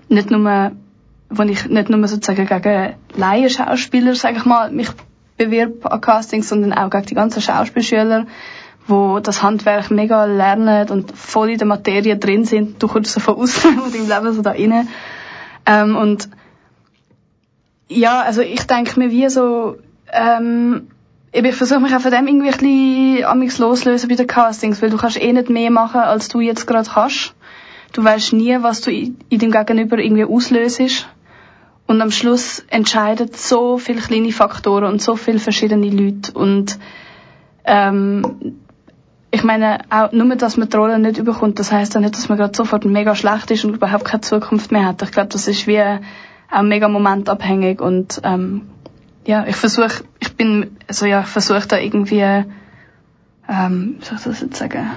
nicht 0.09 0.31
nur, 0.31 0.71
wo 1.29 1.43
ich 1.43 1.65
nicht 1.65 1.89
nur 1.89 2.07
sozusagen 2.07 2.45
gegen 2.45 2.93
Laienschauspieler, 3.15 4.15
sage 4.15 4.37
ich 4.37 4.45
mal, 4.45 4.71
mich 4.71 4.89
bewirb 5.37 5.85
an 5.85 6.01
Castings, 6.01 6.49
sondern 6.49 6.73
auch 6.73 6.89
gegen 6.89 7.05
die 7.07 7.15
ganzen 7.15 7.41
Schauspielschüler, 7.41 8.27
wo 8.87 9.19
das 9.19 9.43
Handwerk 9.43 9.91
mega 9.91 10.25
lernen 10.25 10.89
und 10.89 11.17
voll 11.17 11.51
in 11.51 11.57
der 11.57 11.67
Materie 11.67 12.17
drin 12.17 12.45
sind. 12.45 12.81
Du 12.81 12.87
kommst 12.87 13.13
so 13.13 13.19
von 13.19 13.35
außen 13.35 13.79
und 13.79 13.95
im 13.95 14.07
Leben 14.07 14.33
so 14.33 14.41
da 14.41 14.51
rein. 14.51 14.87
Ähm, 15.65 15.95
und 15.95 16.29
ja, 17.87 18.21
also 18.21 18.41
ich 18.41 18.65
denke 18.67 18.99
mir 18.99 19.11
wie 19.11 19.29
so, 19.29 19.77
ähm, 20.11 20.87
ich 21.31 21.55
versuche 21.55 21.79
mich 21.79 21.95
auch 21.95 22.01
von 22.01 22.11
dem 22.11 22.27
irgendwie 22.27 23.23
ein 23.23 23.39
bisschen 23.39 23.65
loslösen 23.65 24.09
bei 24.09 24.15
den 24.15 24.27
Castings, 24.27 24.81
weil 24.81 24.89
du 24.89 24.97
kannst 24.97 25.21
eh 25.21 25.31
nicht 25.31 25.49
mehr 25.49 25.71
machen, 25.71 26.01
als 26.01 26.27
du 26.27 26.39
jetzt 26.39 26.67
gerade 26.67 26.89
kannst. 26.89 27.33
Du 27.93 28.03
weißt 28.03 28.33
nie, 28.33 28.57
was 28.61 28.81
du 28.81 28.91
in 28.91 29.17
deinem 29.29 29.51
Gegenüber 29.51 29.97
irgendwie 29.97 30.25
auslöst. 30.25 31.07
Und 31.87 32.01
am 32.01 32.11
Schluss 32.11 32.63
entscheiden 32.69 33.31
so 33.33 33.77
viele 33.77 33.99
kleine 33.99 34.31
Faktoren 34.31 34.85
und 34.85 35.01
so 35.01 35.17
viele 35.17 35.39
verschiedene 35.39 35.89
Leute. 35.89 36.31
Und 36.31 36.79
ähm, 37.65 38.55
ich 39.33 39.43
meine, 39.43 39.79
auch 39.89 40.11
nur, 40.11 40.35
dass 40.35 40.57
man 40.57 40.69
die 40.69 40.75
Rolle 40.75 40.99
nicht 40.99 41.17
überkommt, 41.17 41.57
das 41.57 41.71
heißt 41.71 41.93
ja 41.95 42.01
nicht, 42.01 42.15
dass 42.15 42.27
man 42.27 42.37
gerade 42.37 42.55
sofort 42.55 42.83
mega 42.83 43.15
schlecht 43.15 43.49
ist 43.51 43.63
und 43.63 43.75
überhaupt 43.75 44.03
keine 44.03 44.21
Zukunft 44.21 44.71
mehr 44.71 44.85
hat. 44.85 45.01
Ich 45.01 45.11
glaube, 45.11 45.29
das 45.29 45.47
ist 45.47 45.67
wie 45.67 45.81
auch 45.81 46.61
mega 46.63 46.89
momentabhängig 46.89 47.79
und 47.79 48.19
ähm, 48.23 48.69
ja, 49.25 49.45
ich 49.47 49.55
versuche, 49.55 50.03
ich 50.19 50.35
bin, 50.35 50.77
also 50.87 51.05
ja, 51.05 51.21
ich 51.21 51.27
versuche 51.27 51.65
da 51.65 51.77
irgendwie, 51.77 52.19
ähm, 53.47 53.95
wie 53.99 54.05
soll 54.05 54.17
ich 54.17 54.23
das 54.23 54.41
jetzt 54.41 54.57
sagen? 54.57 54.91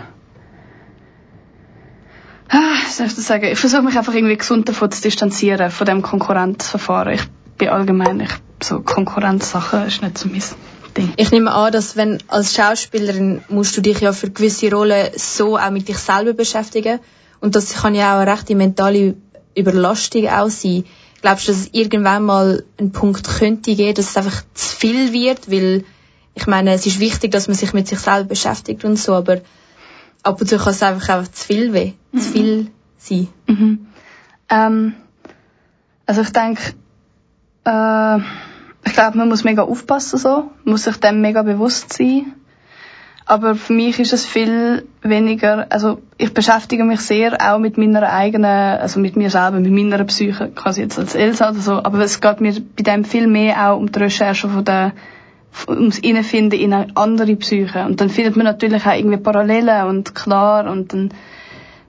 Ah, 2.48 2.76
soll 2.90 3.06
ich 3.06 3.14
das 3.14 3.26
sagen? 3.26 3.44
Ich 3.44 3.58
versuche 3.58 3.82
mich 3.82 3.96
einfach 3.96 4.14
irgendwie 4.14 4.36
gesund 4.36 4.68
davon 4.68 4.90
zu 4.90 5.00
distanzieren, 5.00 5.70
von 5.70 5.86
dem 5.86 6.02
Konkurrenzverfahren. 6.02 7.14
Ich 7.14 7.28
bin 7.56 7.68
allgemein, 7.68 8.20
ich, 8.20 8.32
so 8.62 8.80
Konkurrenzsachen 8.80 9.86
ist 9.86 10.02
nicht 10.02 10.18
so 10.18 10.28
mein 10.28 10.42
Ding. 10.96 11.12
Ich 11.16 11.30
nehme 11.30 11.50
an, 11.52 11.72
dass 11.72 11.96
wenn 11.96 12.18
als 12.28 12.54
Schauspielerin 12.54 13.42
musst 13.48 13.76
du 13.76 13.80
dich 13.80 14.00
ja 14.00 14.12
für 14.12 14.30
gewisse 14.30 14.70
Rollen 14.70 15.10
so 15.16 15.58
auch 15.58 15.70
mit 15.70 15.88
dich 15.88 15.98
selber 15.98 16.32
beschäftigen 16.32 17.00
und 17.40 17.56
das 17.56 17.74
kann 17.74 17.94
ja 17.94 18.14
auch 18.14 18.20
eine 18.20 18.32
rechte 18.32 18.54
mentale 18.54 19.16
Überlastung 19.56 20.28
auch 20.28 20.48
sein. 20.48 20.84
Glaubst 21.20 21.48
du, 21.48 21.52
dass 21.52 21.62
es 21.62 21.68
irgendwann 21.72 22.24
mal 22.24 22.64
einen 22.78 22.92
Punkt 22.92 23.26
könnte 23.26 23.74
geben, 23.74 23.94
dass 23.94 24.10
es 24.10 24.16
einfach 24.16 24.42
zu 24.54 24.76
viel 24.76 25.12
wird, 25.12 25.50
weil 25.50 25.84
ich 26.34 26.46
meine, 26.46 26.72
es 26.72 26.86
ist 26.86 27.00
wichtig, 27.00 27.30
dass 27.32 27.48
man 27.48 27.56
sich 27.56 27.72
mit 27.72 27.88
sich 27.88 27.98
selber 27.98 28.24
beschäftigt 28.24 28.84
und 28.84 28.96
so, 28.96 29.14
aber 29.14 29.40
ab 30.22 30.40
und 30.40 30.46
zu 30.46 30.58
kann 30.58 30.72
es 30.72 30.82
einfach 30.82 31.08
einfach 31.08 31.32
zu 31.32 31.44
viel 31.46 31.72
weh, 31.72 31.92
zu 32.12 32.20
viel 32.20 32.70
sein. 32.98 33.28
Mhm. 33.46 33.86
Ähm, 34.50 34.94
also 36.06 36.22
ich 36.22 36.30
denke, 36.30 36.74
äh, 37.64 38.18
ich 38.86 38.92
glaube, 38.92 39.18
man 39.18 39.28
muss 39.28 39.44
mega 39.44 39.62
aufpassen 39.62 40.18
so, 40.18 40.50
muss 40.64 40.84
sich 40.84 40.96
dem 40.98 41.20
mega 41.20 41.42
bewusst 41.42 41.92
sein. 41.92 42.34
Aber 43.26 43.54
für 43.54 43.72
mich 43.72 43.98
ist 44.00 44.12
es 44.12 44.26
viel 44.26 44.86
weniger, 45.00 45.66
also 45.70 46.02
ich 46.18 46.34
beschäftige 46.34 46.84
mich 46.84 47.00
sehr 47.00 47.38
auch 47.40 47.58
mit 47.58 47.78
meiner 47.78 48.12
eigenen, 48.12 48.44
also 48.44 49.00
mit 49.00 49.16
mir 49.16 49.30
selber, 49.30 49.60
mit 49.60 49.72
meiner 49.72 50.04
Psyche, 50.04 50.50
quasi 50.54 50.82
jetzt 50.82 50.98
als 50.98 51.14
Elsa 51.14 51.48
oder 51.50 51.58
so, 51.58 51.72
aber 51.72 52.00
es 52.00 52.20
geht 52.20 52.42
mir 52.42 52.52
bei 52.76 52.82
dem 52.82 53.06
viel 53.06 53.26
mehr 53.26 53.70
auch 53.70 53.78
um 53.78 53.90
die 53.90 53.98
Recherche 53.98 54.46
von 54.50 54.62
der, 54.62 54.92
ums 55.68 55.98
Innenfinden 56.00 56.58
in 56.58 56.74
eine 56.74 56.88
andere 56.96 57.36
Psyche. 57.36 57.84
Und 57.86 58.00
dann 58.00 58.10
findet 58.10 58.36
man 58.36 58.44
natürlich 58.44 58.84
auch 58.84 58.94
irgendwie 58.94 59.16
Parallelen 59.16 59.86
und 59.86 60.14
klar 60.14 60.70
und 60.70 60.92
dann 60.92 61.14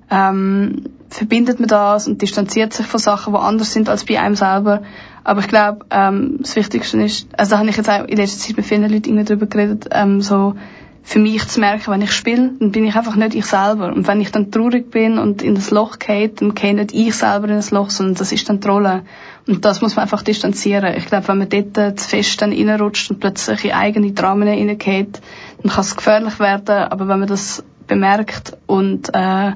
ähm, 0.10 0.84
verbindet 1.10 1.60
man 1.60 1.68
das 1.68 2.08
und 2.08 2.22
distanziert 2.22 2.74
sich 2.74 2.86
von 2.86 3.00
Sachen, 3.00 3.34
die 3.34 3.40
anders 3.40 3.74
sind 3.74 3.90
als 3.90 4.06
bei 4.06 4.20
einem 4.20 4.36
selber. 4.36 4.84
Aber 5.26 5.40
ich 5.40 5.48
glaube, 5.48 5.86
ähm, 5.90 6.38
das 6.40 6.56
Wichtigste 6.56 7.02
ist, 7.02 7.28
also 7.36 7.52
da 7.52 7.58
habe 7.58 7.70
ich 7.70 7.76
jetzt 7.76 7.90
auch 7.90 8.06
in 8.06 8.16
letzter 8.16 8.40
Zeit 8.40 8.58
mit 8.58 8.66
vielen 8.66 8.84
Leuten 8.84 9.10
irgendwie 9.10 9.24
darüber 9.24 9.48
geredet, 9.48 9.88
ähm, 9.92 10.22
so 10.22 10.54
für 11.02 11.18
mich 11.18 11.48
zu 11.48 11.60
merken, 11.60 11.92
wenn 11.92 12.04
ich 12.04 12.12
spiele, 12.12 12.52
dann 12.60 12.72
bin 12.72 12.86
ich 12.86 12.96
einfach 12.96 13.16
nicht 13.16 13.34
ich 13.34 13.46
selber. 13.46 13.92
Und 13.92 14.08
wenn 14.08 14.22
ich 14.22 14.32
dann 14.32 14.52
traurig 14.52 14.92
bin 14.92 15.18
und 15.18 15.42
in 15.42 15.56
das 15.56 15.72
Loch 15.72 15.98
gehe, 15.98 16.30
dann 16.30 16.54
gehe 16.54 16.76
nicht 16.76 16.94
ich 16.94 17.16
selber 17.16 17.48
in 17.48 17.56
das 17.56 17.72
Loch, 17.72 17.90
sondern 17.90 18.16
das 18.16 18.32
ist 18.32 18.48
dann 18.50 18.60
die 18.60 18.68
Rolle. 18.68 19.02
Und 19.48 19.66
das 19.66 19.82
muss 19.82 19.96
man 19.96 20.04
einfach 20.04 20.22
distanzieren. 20.22 20.96
Ich 20.96 21.08
glaube, 21.08 21.28
wenn 21.28 21.40
man 21.40 21.50
dort 21.50 22.00
zu 22.00 22.08
fest 22.08 22.40
dann 22.42 22.52
reinrutscht 22.54 23.10
und 23.10 23.20
plötzlich 23.20 23.66
in 23.66 23.72
eigene 23.72 24.12
Dramen 24.12 24.48
reingeht, 24.48 25.22
dann 25.62 25.72
kann 25.72 25.82
es 25.82 25.96
gefährlich 25.96 26.40
werden. 26.40 26.76
Aber 26.76 27.08
wenn 27.08 27.20
man 27.20 27.28
das 27.28 27.64
bemerkt 27.88 28.58
und 28.68 29.10
äh, 29.14 29.54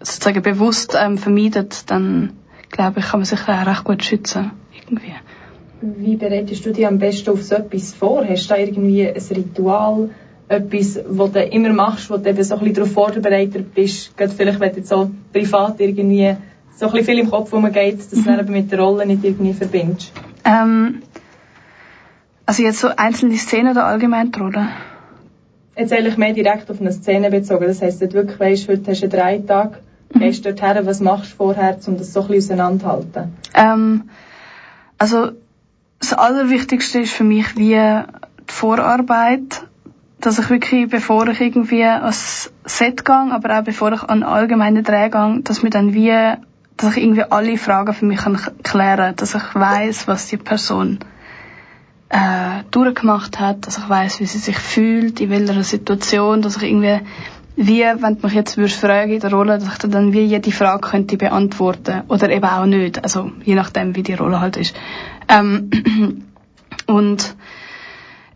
sozusagen 0.00 0.42
bewusst 0.42 0.96
ähm, 1.00 1.16
vermeidet, 1.16 1.90
dann 1.90 2.32
glaube 2.70 3.00
ich, 3.00 3.06
kann 3.06 3.20
man 3.20 3.24
sich 3.24 3.40
auch 3.40 3.66
recht 3.66 3.84
gut 3.84 4.02
schützen. 4.02 4.50
Irgendwie. 4.86 5.12
Wie 5.80 6.16
bereitest 6.16 6.64
du 6.64 6.72
dich 6.72 6.86
am 6.86 6.98
besten 6.98 7.30
auf 7.30 7.42
so 7.42 7.56
etwas 7.56 7.92
vor? 7.94 8.24
Hast 8.26 8.44
du 8.44 8.54
da 8.54 8.60
irgendwie 8.60 9.06
ein 9.06 9.22
Ritual, 9.30 10.10
etwas, 10.48 11.00
was 11.06 11.32
du 11.32 11.42
immer 11.42 11.72
machst, 11.72 12.10
wo 12.10 12.16
du 12.16 12.28
eben 12.28 12.42
so 12.42 12.54
ein 12.54 12.60
bisschen 12.60 12.74
darauf 12.74 12.92
vorbereitet 12.92 13.74
bist, 13.74 14.16
gerade 14.16 14.32
vielleicht, 14.32 14.60
wenn 14.60 14.70
du 14.70 14.76
jetzt 14.78 14.88
so 14.88 15.10
privat 15.32 15.80
irgendwie 15.80 16.36
so 16.76 16.86
ein 16.86 16.92
bisschen 16.92 17.06
viel 17.06 17.18
im 17.20 17.30
Kopf 17.30 17.52
rumgeht, 17.52 17.98
dass 17.98 18.10
du 18.10 18.22
dann 18.22 18.40
eben 18.40 18.52
mit 18.52 18.70
der 18.70 18.80
Rolle 18.80 19.06
nicht 19.06 19.24
irgendwie 19.24 19.52
verbindest? 19.52 20.12
Ähm, 20.44 21.02
also 22.46 22.62
jetzt 22.62 22.80
so 22.80 22.88
einzelne 22.88 23.36
Szenen 23.36 23.72
oder 23.72 23.86
allgemein 23.86 24.32
die 24.32 24.38
Rolle? 24.38 24.68
Jetzt 25.76 25.92
eigentlich 25.92 26.16
mehr 26.16 26.32
direkt 26.32 26.70
auf 26.70 26.80
eine 26.80 26.92
Szene 26.92 27.30
bezogen. 27.30 27.66
Das 27.66 27.82
heisst, 27.82 28.00
du 28.00 28.12
wirklich 28.12 28.38
weisst, 28.38 28.68
heute 28.68 28.90
hast 28.90 29.02
du 29.02 29.08
drei 29.08 29.38
Tage, 29.38 29.78
gehst 30.12 30.44
du 30.44 30.52
dorthin, 30.52 30.86
was 30.86 31.00
machst 31.00 31.32
du 31.32 31.36
vorher, 31.36 31.78
um 31.86 31.96
das 31.96 32.12
so 32.12 32.20
ein 32.20 32.28
bisschen 32.28 32.60
auseinanderzuhalten? 32.60 33.32
Ähm, 33.54 34.04
also 34.98 35.32
das 36.00 36.12
Allerwichtigste 36.12 37.00
ist 37.00 37.12
für 37.12 37.24
mich 37.24 37.56
wie 37.56 37.74
die 37.74 38.52
Vorarbeit, 38.52 39.64
dass 40.20 40.38
ich 40.38 40.50
wirklich, 40.50 40.88
bevor 40.88 41.28
ich 41.28 41.40
irgendwie 41.40 41.84
ans 41.84 42.52
Set 42.64 43.04
gehe, 43.04 43.14
aber 43.14 43.58
auch 43.58 43.64
bevor 43.64 43.92
ich 43.92 44.02
an 44.02 44.22
allgemeine 44.22 44.82
Dreh 44.82 45.10
gehe, 45.10 45.40
dass 45.42 45.62
mir 45.62 45.70
dann 45.70 45.94
wie, 45.94 46.12
dass 46.76 46.96
ich 46.96 47.02
irgendwie 47.02 47.24
alle 47.24 47.56
Fragen 47.58 47.94
für 47.94 48.06
mich 48.06 48.20
kann 48.20 48.40
klären, 48.62 49.16
dass 49.16 49.34
ich 49.34 49.54
weiß, 49.54 50.08
was 50.08 50.28
die 50.28 50.36
Person 50.36 50.98
äh, 52.08 52.62
durchgemacht 52.70 53.40
hat, 53.40 53.66
dass 53.66 53.78
ich 53.78 53.88
weiß, 53.88 54.20
wie 54.20 54.26
sie 54.26 54.38
sich 54.38 54.58
fühlt, 54.58 55.20
in 55.20 55.30
welcher 55.30 55.62
Situation, 55.62 56.42
dass 56.42 56.56
ich 56.56 56.64
irgendwie 56.64 57.00
wie, 57.56 57.82
wenn 57.82 58.16
du 58.16 58.26
mich 58.26 58.34
jetzt 58.34 58.56
würdest 58.56 58.80
fragen 58.80 59.12
in 59.12 59.20
der 59.20 59.30
Rolle, 59.30 59.58
dass 59.58 59.72
ich 59.72 59.90
dann 59.90 60.12
wie 60.12 60.22
jede 60.22 60.50
Frage 60.50 60.88
könnte 60.88 61.16
beantworten 61.16 62.02
oder 62.08 62.28
eben 62.30 62.44
auch 62.44 62.66
nicht, 62.66 63.02
also 63.02 63.30
je 63.44 63.54
nachdem, 63.54 63.94
wie 63.94 64.02
die 64.02 64.14
Rolle 64.14 64.40
halt 64.40 64.56
ist. 64.56 64.74
Ähm, 65.28 65.70
und 66.86 67.36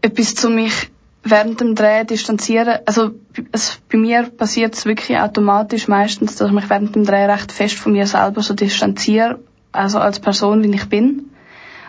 etwas 0.03 0.35
zu 0.35 0.51
mich 0.51 0.91
während 1.25 1.61
dem 1.61 1.75
Dreh 1.75 2.05
distanzieren, 2.05 2.79
also 2.87 3.11
es, 3.51 3.81
bei 3.91 3.99
mir 3.99 4.23
passiert 4.23 4.75
es 4.75 4.87
wirklich 4.87 5.19
automatisch 5.19 5.89
meistens, 5.89 6.37
dass 6.37 6.49
ich 6.49 6.55
mich 6.55 6.71
während 6.71 6.95
dem 6.95 7.05
Dreh 7.05 7.27
recht 7.27 7.51
fest 7.51 7.75
von 7.75 7.93
mir 7.93 8.07
selber 8.07 8.41
so 8.41 8.55
distanziere, 8.55 9.41
also 9.73 9.99
als 9.99 10.21
Person, 10.21 10.63
wie 10.63 10.75
ich 10.75 10.89
bin. 10.89 11.31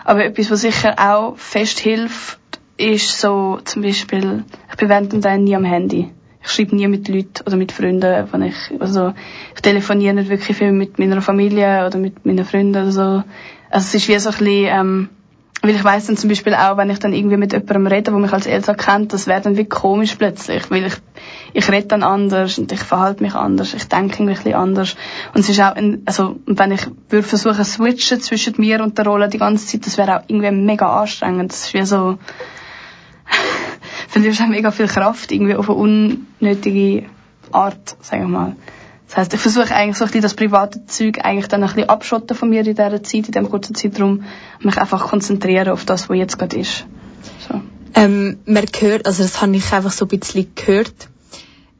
Aber 0.03 0.25
etwas, 0.25 0.49
was 0.49 0.61
sicher 0.61 0.95
auch 0.97 1.37
fest 1.37 1.79
hilft, 1.79 2.39
ist 2.77 3.19
so 3.19 3.59
zum 3.63 3.83
Beispiel, 3.83 4.43
ich 4.71 4.77
bin 4.77 4.89
während 4.89 5.13
dem 5.13 5.21
Dreh 5.21 5.37
nie 5.37 5.55
am 5.55 5.63
Handy. 5.63 6.11
Ich 6.41 6.51
schreibe 6.51 6.75
nie 6.75 6.87
mit 6.87 7.07
Leuten 7.07 7.43
oder 7.45 7.57
mit 7.57 7.71
Freunden, 7.71 8.27
wenn 8.31 8.41
ich, 8.43 8.55
also 8.79 9.13
ich 9.53 9.61
telefoniere 9.61 10.13
nicht 10.13 10.29
wirklich 10.29 10.57
viel 10.57 10.71
mit 10.71 10.97
meiner 10.97 11.21
Familie 11.21 11.85
oder 11.85 11.97
mit 11.97 12.25
meinen 12.25 12.45
Freunden 12.45 12.81
oder 12.81 12.91
so. 12.91 13.23
Also 13.69 13.87
es 13.87 13.93
ist 13.93 14.07
wie 14.07 14.19
so 14.19 14.29
ein 14.29 14.37
bisschen, 14.37 14.67
ähm, 14.67 15.09
weil 15.61 15.75
ich 15.75 15.83
weiss 15.83 16.07
dann 16.07 16.15
zum 16.15 16.29
Beispiel 16.29 16.53
auch, 16.53 16.77
wenn 16.77 16.89
ich 16.89 16.99
dann 16.99 17.11
irgendwie 17.11 17.35
mit 17.35 17.51
jemandem 17.51 17.87
rede, 17.87 18.03
der 18.03 18.13
mich 18.13 18.31
als 18.31 18.47
Elsa 18.47 18.73
kennt, 18.73 19.11
das 19.11 19.27
wäre 19.27 19.41
dann 19.41 19.57
wie 19.57 19.65
komisch 19.65 20.15
plötzlich, 20.15 20.71
weil 20.71 20.85
ich, 20.85 20.93
ich 21.53 21.69
rede 21.69 21.87
dann 21.87 22.03
anders 22.03 22.57
und 22.57 22.71
ich 22.71 22.79
verhalte 22.79 23.21
mich 23.21 23.35
anders, 23.35 23.73
ich 23.73 23.87
denke 23.89 24.23
irgendwie 24.23 24.31
ein 24.31 24.43
bisschen 24.43 24.53
anders. 24.53 24.95
Und 25.33 25.41
es 25.41 25.49
ist 25.49 25.59
auch, 25.59 25.75
ein, 25.75 26.03
also, 26.05 26.37
wenn 26.45 26.71
ich 26.71 26.87
würde 27.09 27.27
versuchen 27.27 27.65
switchen 27.65 28.21
zwischen 28.21 28.53
mir 28.57 28.81
und 28.81 28.97
der 28.97 29.05
Rolle 29.05 29.27
die 29.27 29.37
ganze 29.37 29.67
Zeit, 29.67 29.85
das 29.85 29.97
wäre 29.97 30.17
auch 30.19 30.23
irgendwie 30.27 30.51
mega 30.51 31.01
anstrengend. 31.01 31.51
Das 31.51 31.65
ist 31.65 31.73
wie 31.73 31.85
so, 31.85 32.17
verlierst 34.09 34.41
auch 34.41 34.47
mega 34.47 34.71
viel 34.71 34.87
Kraft 34.87 35.31
irgendwie 35.31 35.55
auf 35.55 35.69
eine 35.69 35.77
unnötige 35.77 37.05
Art, 37.51 37.95
sagen 38.01 38.23
wir 38.23 38.27
mal. 38.27 38.55
Das 39.07 39.17
heisst, 39.17 39.33
ich 39.33 39.39
versuche 39.39 39.73
eigentlich 39.73 39.97
so 39.97 40.03
ein 40.03 40.07
bisschen 40.07 40.21
das 40.21 40.33
private 40.35 40.85
Zeug 40.85 41.19
eigentlich 41.23 41.47
dann 41.47 41.63
ein 41.63 41.69
bisschen 41.69 41.89
abschotten 41.89 42.35
von 42.35 42.49
mir 42.49 42.59
in 42.59 42.75
dieser 42.75 43.03
Zeit, 43.03 43.13
in 43.13 43.31
diesem 43.31 43.49
kurzen 43.49 43.73
Zeitraum, 43.73 44.23
mich 44.61 44.77
einfach 44.77 45.07
konzentrieren 45.07 45.69
auf 45.69 45.85
das, 45.85 46.09
was 46.09 46.17
jetzt 46.17 46.37
gerade 46.37 46.59
ist. 46.59 46.85
So. 47.47 47.61
Ähm, 47.95 48.37
man 48.45 48.65
hört, 48.79 49.07
also 49.07 49.23
das 49.23 49.41
habe 49.41 49.55
ich 49.55 49.73
einfach 49.73 49.91
so 49.91 50.05
ein 50.05 50.19
bisschen 50.19 50.51
gehört, 50.53 51.09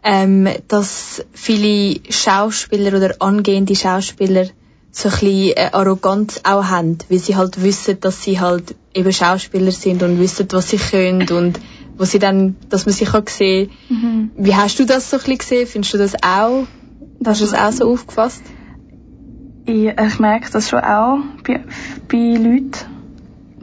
ähm, 0.04 0.48
dass 0.68 1.24
viele 1.34 2.00
Schauspieler 2.10 2.98
oder 2.98 3.16
angehende 3.20 3.76
Schauspieler 3.76 4.46
so 4.92 5.10
ein 5.10 5.12
bisschen 5.12 5.58
äh, 5.58 5.70
Arroganz 5.72 6.42
auch 6.44 6.66
haben, 6.66 6.98
weil 7.10 7.20
sie 7.20 7.36
halt 7.36 7.62
wissen, 7.62 8.00
dass 8.00 8.24
sie 8.24 8.40
halt 8.40 8.76
eben 8.94 9.14
Schauspieler 9.14 9.72
sind 9.72 10.02
und 10.02 10.20
wissen, 10.20 10.48
was 10.52 10.70
sie 10.70 10.78
können 10.78 11.30
und 11.30 11.60
wo 12.00 12.06
sie 12.06 12.18
dann, 12.18 12.56
dass 12.70 12.86
man 12.86 12.96
sie 12.96 13.04
kann 13.06 13.28
sehen. 13.28 13.70
Mhm. 13.90 14.32
Wie 14.38 14.56
hast 14.56 14.80
du 14.80 14.86
das 14.86 15.10
so 15.10 15.18
ein 15.18 15.20
bisschen 15.20 15.38
gesehen? 15.38 15.68
Findest 15.68 15.94
du 15.94 15.98
das 15.98 16.16
auch? 16.24 16.66
Hast 17.26 17.42
du 17.42 17.46
das 17.46 17.54
auch 17.54 17.72
so 17.74 17.92
aufgefasst? 17.92 18.42
Ich, 19.66 19.88
ich 19.88 20.20
merke 20.20 20.50
das 20.50 20.70
schon 20.70 20.80
auch 20.80 21.20
bei, 21.44 21.62
bei 22.08 22.38
Leuten. 22.38 22.72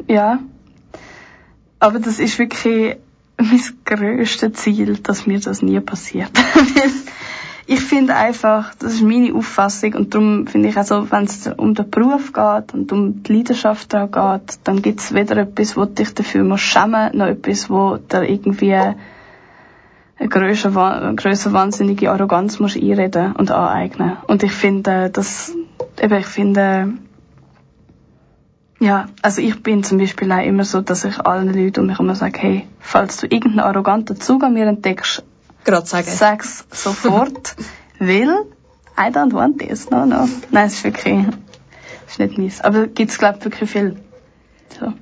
Ja. 0.06 0.38
Aber 1.78 1.98
das 1.98 2.18
ist 2.18 2.38
wirklich 2.38 2.98
mein 3.38 3.60
grösstes 3.86 4.52
Ziel, 4.52 4.98
dass 4.98 5.26
mir 5.26 5.40
das 5.40 5.62
nie 5.62 5.80
passiert. 5.80 6.30
Ich 7.68 7.80
finde 7.80 8.14
einfach, 8.14 8.76
das 8.76 8.94
ist 8.94 9.02
meine 9.02 9.34
Auffassung 9.34 9.94
und 9.94 10.14
darum 10.14 10.46
finde 10.46 10.68
ich 10.68 10.76
also, 10.76 11.10
wenn 11.10 11.24
es 11.24 11.48
um 11.48 11.74
den 11.74 11.90
Beruf 11.90 12.32
geht 12.32 12.72
und 12.72 12.92
um 12.92 13.24
die 13.24 13.32
Leidenschaft 13.32 13.92
daran 13.92 14.12
geht, 14.12 14.58
dann 14.62 14.82
gibt 14.82 15.00
es 15.00 15.12
weder 15.12 15.36
etwas, 15.38 15.76
wo 15.76 15.84
dich 15.84 16.14
dafür 16.14 16.44
musst 16.44 16.62
schämen, 16.62 17.16
noch 17.16 17.26
etwas, 17.26 17.68
wo 17.68 17.96
dir 17.96 18.22
irgendwie 18.22 18.72
eine 18.72 18.96
grösser 20.28 20.74
wahnsinnige 20.76 22.12
Arroganz 22.12 22.60
musst 22.60 22.76
einreden 22.76 23.32
und 23.32 23.50
aneignen. 23.50 24.16
Und 24.28 24.44
ich 24.44 24.52
finde, 24.52 25.10
das, 25.10 25.52
eben, 26.00 26.18
ich 26.18 26.26
finde, 26.26 26.92
ja, 28.78 29.06
also 29.22 29.42
ich 29.42 29.60
bin 29.64 29.82
zum 29.82 29.98
Beispiel 29.98 30.30
auch 30.30 30.44
immer 30.44 30.64
so, 30.64 30.82
dass 30.82 31.04
ich 31.04 31.18
allen 31.20 31.52
Leuten 31.52 31.80
um 31.80 31.86
mich 31.86 31.98
herum 31.98 32.14
sage, 32.14 32.38
hey, 32.38 32.66
falls 32.78 33.16
du 33.16 33.26
irgendeinen 33.26 33.66
arroganten 33.66 34.20
Zug 34.20 34.44
an 34.44 34.54
mir 34.54 34.66
entdeckst, 34.66 35.24
Gerade 35.66 35.86
sagen. 35.86 36.08
sag's 36.08 36.64
sofort, 36.70 37.56
weil 37.98 38.46
I 38.98 39.10
don't 39.10 39.34
want 39.34 39.58
this, 39.58 39.90
no, 39.90 40.06
no. 40.06 40.26
Nein, 40.50 40.66
es 40.66 40.74
ist 40.74 40.84
wirklich, 40.84 41.26
ist 42.08 42.18
nicht 42.18 42.38
meins. 42.38 42.60
Aber 42.62 42.86
gibt's, 42.86 43.18
glaub 43.18 43.36
ich, 43.38 43.44
wirklich 43.44 43.70
viel. 43.70 43.96
So. 44.80 44.92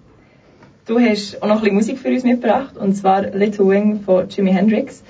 du 0.86 0.98
hast 0.98 1.42
auch 1.42 1.46
noch 1.46 1.56
ein 1.56 1.60
bisschen 1.60 1.74
Musik 1.74 1.98
für 1.98 2.08
uns 2.08 2.24
mitgebracht, 2.24 2.76
und 2.76 2.94
zwar 2.94 3.22
Little 3.22 3.68
Wing 3.68 4.00
von 4.00 4.28
Jimi 4.28 4.52
Hendrix. 4.52 5.02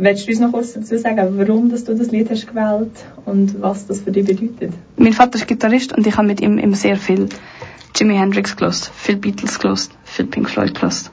Willst 0.00 0.28
du 0.28 0.30
uns 0.30 0.38
noch 0.38 0.52
kurz 0.52 0.74
dazu 0.74 0.96
sagen, 0.96 1.36
warum 1.38 1.70
dass 1.70 1.82
du 1.82 1.92
das 1.92 2.12
Lied 2.12 2.30
hast 2.30 2.46
gewählt 2.46 2.92
und 3.26 3.60
was 3.60 3.88
das 3.88 4.00
für 4.00 4.12
dich 4.12 4.24
bedeutet? 4.24 4.72
Mein 4.96 5.12
Vater 5.12 5.34
ist 5.34 5.48
Gitarrist 5.48 5.92
und 5.92 6.06
ich 6.06 6.16
habe 6.16 6.28
mit 6.28 6.40
ihm 6.40 6.56
immer 6.56 6.76
sehr 6.76 6.96
viel 6.96 7.28
Jimi 7.96 8.14
Hendrix 8.14 8.56
gelost, 8.56 8.92
viel 8.94 9.16
Beatles 9.16 9.58
gelost, 9.58 9.90
viel 10.04 10.26
Pink 10.26 10.48
Floyd 10.48 10.72
gelost. 10.72 11.10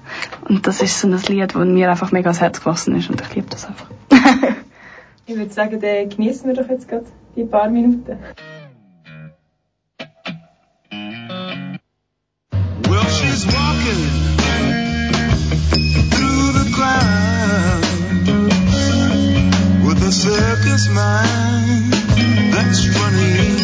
Und 0.48 0.68
das 0.68 0.84
ist 0.84 1.00
so 1.00 1.08
ein 1.08 1.20
Lied, 1.28 1.56
das 1.56 1.66
mir 1.66 1.90
einfach 1.90 2.12
mega 2.12 2.30
ans 2.30 2.42
Herz 2.42 2.60
gewachsen 2.60 2.96
ist 2.96 3.10
und 3.10 3.20
ich 3.20 3.34
liebe 3.34 3.48
das 3.50 3.66
einfach. 3.66 3.90
Ich 5.28 5.36
würde 5.36 5.52
sagen, 5.52 5.82
dann 5.82 6.08
genießen 6.08 6.48
wir 6.48 6.54
doch 6.54 6.70
jetzt 6.70 6.88
gerade 6.88 7.06
die 7.36 7.46
paar 7.46 7.68
Minuten. 7.68 8.20
Well, 12.88 13.10
she's 13.10 13.44
walking 13.48 14.04
through 16.12 16.52
the 16.54 16.72
crowd 16.76 17.35
the 20.06 20.12
circus 20.12 20.88
mind 20.88 21.92
that's 22.54 22.86
funny. 22.96 23.55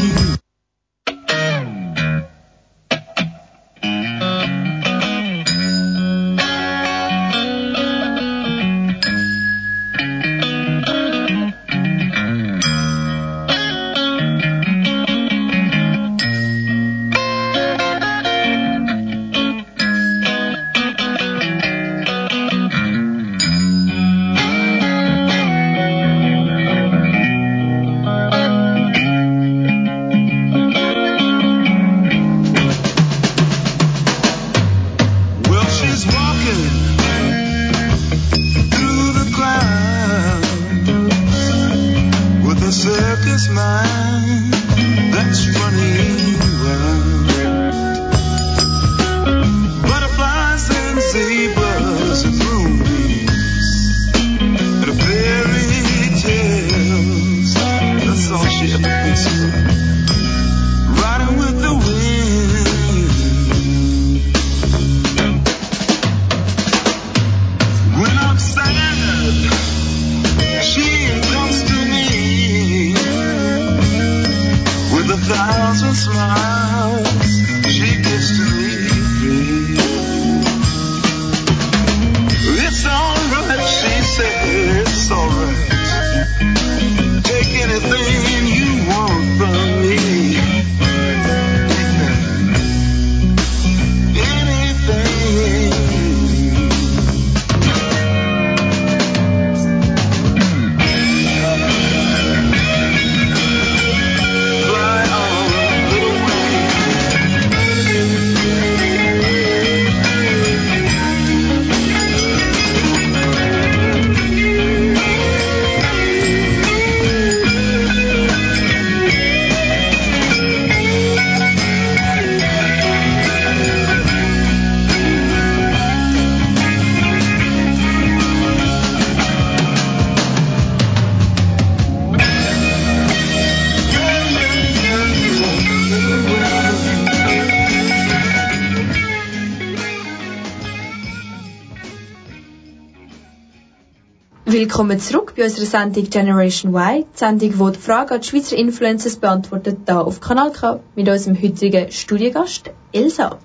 Willkommen 144.61 144.99
zurück 144.99 145.33
bei 145.35 145.45
unserer 145.45 145.65
Sendung 145.65 146.07
Generation 146.07 146.75
Y, 146.75 147.03
die 147.11 147.17
Sendung, 147.17 147.57
wo 147.57 147.71
die 147.71 147.79
Frage 147.79 148.13
an 148.13 148.21
die 148.21 148.27
Schweizer 148.27 148.55
Influencers 148.55 149.15
beantwortet, 149.15 149.79
da 149.85 150.01
auf 150.01 150.21
Kanal 150.21 150.51
K 150.51 150.79
mit 150.95 151.09
unserem 151.09 151.35
heutigen 151.41 151.91
Studiogast 151.91 152.69
Elsa. 152.91 153.39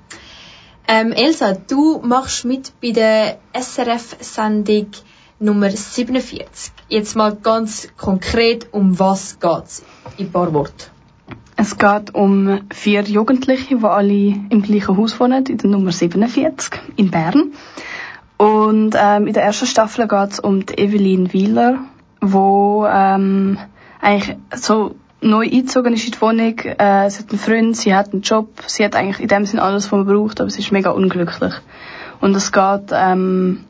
Ähm, 0.87 1.13
Elsa, 1.13 1.55
du 1.55 2.01
machst 2.05 2.45
mit 2.45 2.71
bei 2.83 2.91
der 2.91 3.39
SRF-Sendung 3.55 4.89
Nummer 5.39 5.71
47. 5.71 6.73
Jetzt 6.91 7.17
mal 7.17 7.35
ganz 7.35 7.89
konkret, 7.97 8.75
um 8.75 8.99
was 8.99 9.41
geht's? 9.41 9.85
In 10.19 10.27
ein 10.27 10.33
paar 10.33 10.53
Worten. 10.53 10.91
Es 11.57 11.79
geht 11.79 12.15
um 12.15 12.61
vier 12.75 13.05
Jugendliche, 13.05 13.79
die 13.79 13.85
alle 13.85 14.35
im 14.51 14.61
gleichen 14.61 14.99
Haus 14.99 15.19
wohnen, 15.19 15.47
in 15.47 15.57
der 15.57 15.71
Nummer 15.71 15.93
47 15.93 16.79
in 16.97 17.11
Bern. 17.11 17.55
Und 18.37 18.95
ähm, 18.99 19.27
in 19.27 19.33
der 19.33 19.45
ersten 19.45 19.67
Staffel 19.67 20.07
geht 20.09 20.33
es 20.33 20.41
um 20.41 20.67
die 20.67 20.79
Evelyn 20.79 21.33
Wieler, 21.33 21.79
wo 22.21 22.87
ähm, 22.87 23.59
eigentlich 24.01 24.37
so 24.55 24.95
neu 25.21 25.45
eingezogen 25.45 25.95
ist 25.95 26.05
in 26.05 26.13
die 26.13 26.21
Wohnung. 26.21 26.59
Äh, 26.59 27.11
sie 27.11 27.21
hat 27.21 27.31
einen 27.31 27.39
Freund, 27.39 27.77
sie 27.77 27.95
hat 27.95 28.13
einen 28.13 28.23
Job, 28.23 28.49
sie 28.67 28.85
hat 28.85 28.95
eigentlich 28.95 29.21
in 29.21 29.29
dem 29.29 29.47
Sinn 29.47 29.59
alles, 29.59 29.87
was 29.87 29.93
man 29.93 30.07
braucht, 30.07 30.41
aber 30.41 30.51
sie 30.51 30.61
ist 30.61 30.73
mega 30.73 30.91
unglücklich. 30.91 31.55
Und 32.21 32.35
es 32.37 32.53
geht 32.53 32.91
ähm, 32.93 33.65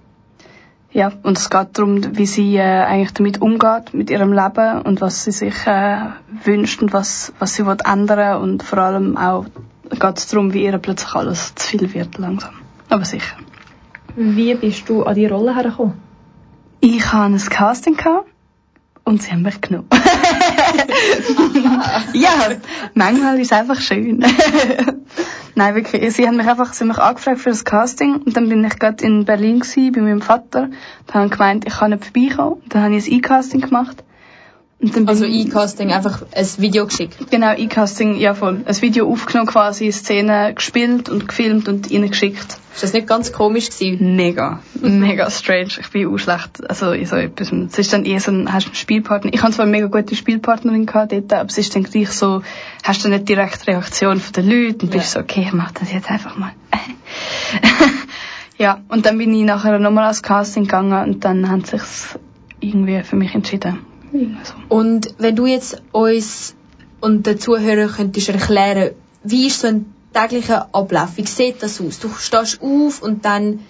ja, 0.97 1.13
und 1.23 1.37
es 1.37 1.51
geht 1.51 1.77
darum, 1.77 2.17
wie 2.17 2.25
sie 2.25 2.57
äh, 2.57 2.63
eigentlich 2.63 3.13
damit 3.13 3.43
umgeht, 3.43 3.93
mit 3.93 4.09
ihrem 4.09 4.33
Leben 4.33 4.81
und 4.81 5.03
was 5.03 5.25
sie 5.25 5.31
sich 5.31 5.67
äh, 5.67 5.99
wünscht 6.43 6.81
und 6.81 6.95
was, 6.95 7.35
was 7.39 7.55
sie 7.55 7.67
will 7.67 7.77
ändern 7.85 8.41
und 8.41 8.63
vor 8.63 8.79
allem 8.79 9.19
auch 9.19 9.45
geht 9.91 10.19
es 10.19 10.29
darum, 10.29 10.55
wie 10.55 10.65
ihr 10.65 10.79
plötzlich 10.79 11.15
alles 11.15 11.55
zu 11.55 11.69
viel 11.69 11.93
wird 11.93 12.17
langsam. 12.17 12.55
Aber 12.89 13.05
sicher. 13.05 13.37
Wie 14.17 14.55
bist 14.55 14.89
du 14.89 15.03
an 15.03 15.15
die 15.15 15.27
Rolle 15.27 15.55
hergekommen? 15.55 15.95
Ich 16.81 17.13
hatte 17.13 17.35
ein 17.35 17.39
Casting 17.39 17.99
und 19.05 19.23
sie 19.23 19.31
haben 19.31 19.43
mich 19.43 19.61
genommen. 19.61 19.89
ja, 22.15 22.31
manchmal 22.95 23.39
ist 23.39 23.53
es 23.53 23.59
einfach 23.59 23.79
schön. 23.79 24.25
Nein, 25.55 25.75
wirklich. 25.75 26.15
Sie 26.15 26.27
haben 26.27 26.39
mich 26.39 26.49
einfach, 26.49 26.73
sie 26.73 26.81
haben 26.81 26.89
mich 26.89 26.99
angefragt 26.99 27.41
für 27.41 27.51
das 27.51 27.65
Casting 27.65 28.17
und 28.17 28.37
dann 28.37 28.49
bin 28.49 28.65
ich 28.65 28.79
gerade 28.79 29.05
in 29.05 29.27
Berlin 29.27 29.61
gewesen, 29.61 29.93
bei 29.93 30.01
meinem 30.01 30.23
Vater. 30.23 30.71
Dann 31.07 31.15
habe 31.15 31.27
ich 31.27 31.33
gemeint, 31.33 31.67
ich 31.67 31.75
kann 31.75 31.91
nicht 31.91 32.05
vorbeikommen. 32.05 32.63
Dann 32.71 32.85
habe 32.85 32.97
ich 32.97 33.07
ein 33.07 33.13
E-Casting 33.13 33.61
gemacht. 33.61 34.03
Also 35.07 35.25
E-Casting, 35.25 35.91
einfach 35.91 36.23
ein 36.35 36.47
Video 36.59 36.87
geschickt. 36.87 37.31
Genau, 37.31 37.55
E-Casting, 37.55 38.17
ja 38.19 38.35
voll. 38.35 38.61
Ein 38.67 38.83
Video 38.83 39.11
aufgenommen 39.11 39.49
quasi, 39.49 39.91
Szene 39.91 40.53
gespielt 40.55 41.09
und 41.09 41.27
gefilmt 41.27 41.67
und 41.69 41.91
ihnen 41.91 42.11
geschickt. 42.11 42.59
Ist 42.75 42.83
das 42.83 42.93
nicht 42.93 43.07
ganz 43.07 43.33
komisch 43.33 43.71
gewesen? 43.71 44.17
Mega, 44.17 44.61
mega 44.83 45.31
strange. 45.31 45.71
Ich 45.81 45.89
bin 45.89 46.07
auch 46.07 46.19
schlecht, 46.19 46.69
also 46.69 46.93
in 46.93 47.07
so 47.07 47.17
etwas. 47.17 47.51
Es 47.51 47.79
ist 47.79 47.93
dann 47.95 48.05
eher 48.05 48.21
so 48.21 48.31
ein, 48.31 48.53
hast 48.53 48.67
du 48.67 48.69
einen 48.69 48.77
Spielpartner. 48.77 49.33
Ich 49.33 49.43
habe 49.43 49.51
zwar 49.51 49.65
eine 49.65 49.73
mega 49.73 49.87
gute 49.87 50.15
Spielpartnerin 50.15 50.85
gehabt 50.85 51.13
dort, 51.13 51.33
aber 51.33 51.49
es 51.49 51.57
ist 51.57 51.75
dann 51.75 51.85
gleich 51.85 52.11
so, 52.11 52.43
hast 52.85 53.03
du 53.03 53.09
nicht 53.09 53.27
direkt 53.27 53.67
Reaktion 53.67 54.21
von 54.21 54.33
den 54.35 54.51
Leuten 54.51 54.83
und 54.83 54.91
bist 54.91 55.13
so, 55.13 55.21
okay, 55.21 55.41
ich 55.47 55.55
mach 55.55 55.73
das 55.73 55.91
jetzt 55.91 56.11
einfach 56.11 56.37
mal. 56.37 56.53
ja, 58.59 58.83
und 58.89 59.07
dann 59.07 59.17
bin 59.17 59.33
ich 59.33 59.45
nachher 59.45 59.79
nochmal 59.79 60.05
ans 60.05 60.23
Casting 60.23 60.65
gegangen 60.65 61.09
und 61.09 61.25
dann 61.25 61.49
haben 61.49 61.65
sie 61.65 61.79
sich 61.79 62.19
irgendwie 62.61 63.03
für 63.05 63.17
mich 63.17 63.35
entschieden. 63.35 63.96
Und 64.69 65.15
wenn 65.19 65.37
du 65.37 65.47
jetzt 65.47 65.83
uns 65.93 66.55
und 67.01 67.27
den 67.27 67.39
Zuhörern 67.39 67.91
könntest 67.91 68.29
erklären, 68.29 68.91
wie 69.23 69.47
ist 69.47 69.61
so 69.61 69.69
ein 69.69 69.93
tägliche 70.13 70.75
Ablauf? 70.75 71.17
Wie 71.17 71.27
sieht 71.27 71.63
das 71.63 71.81
aus? 71.81 71.99
Du 71.99 72.09
stehst 72.09 72.61
auf 72.63 73.03
und 73.03 73.25
dann, 73.25 73.61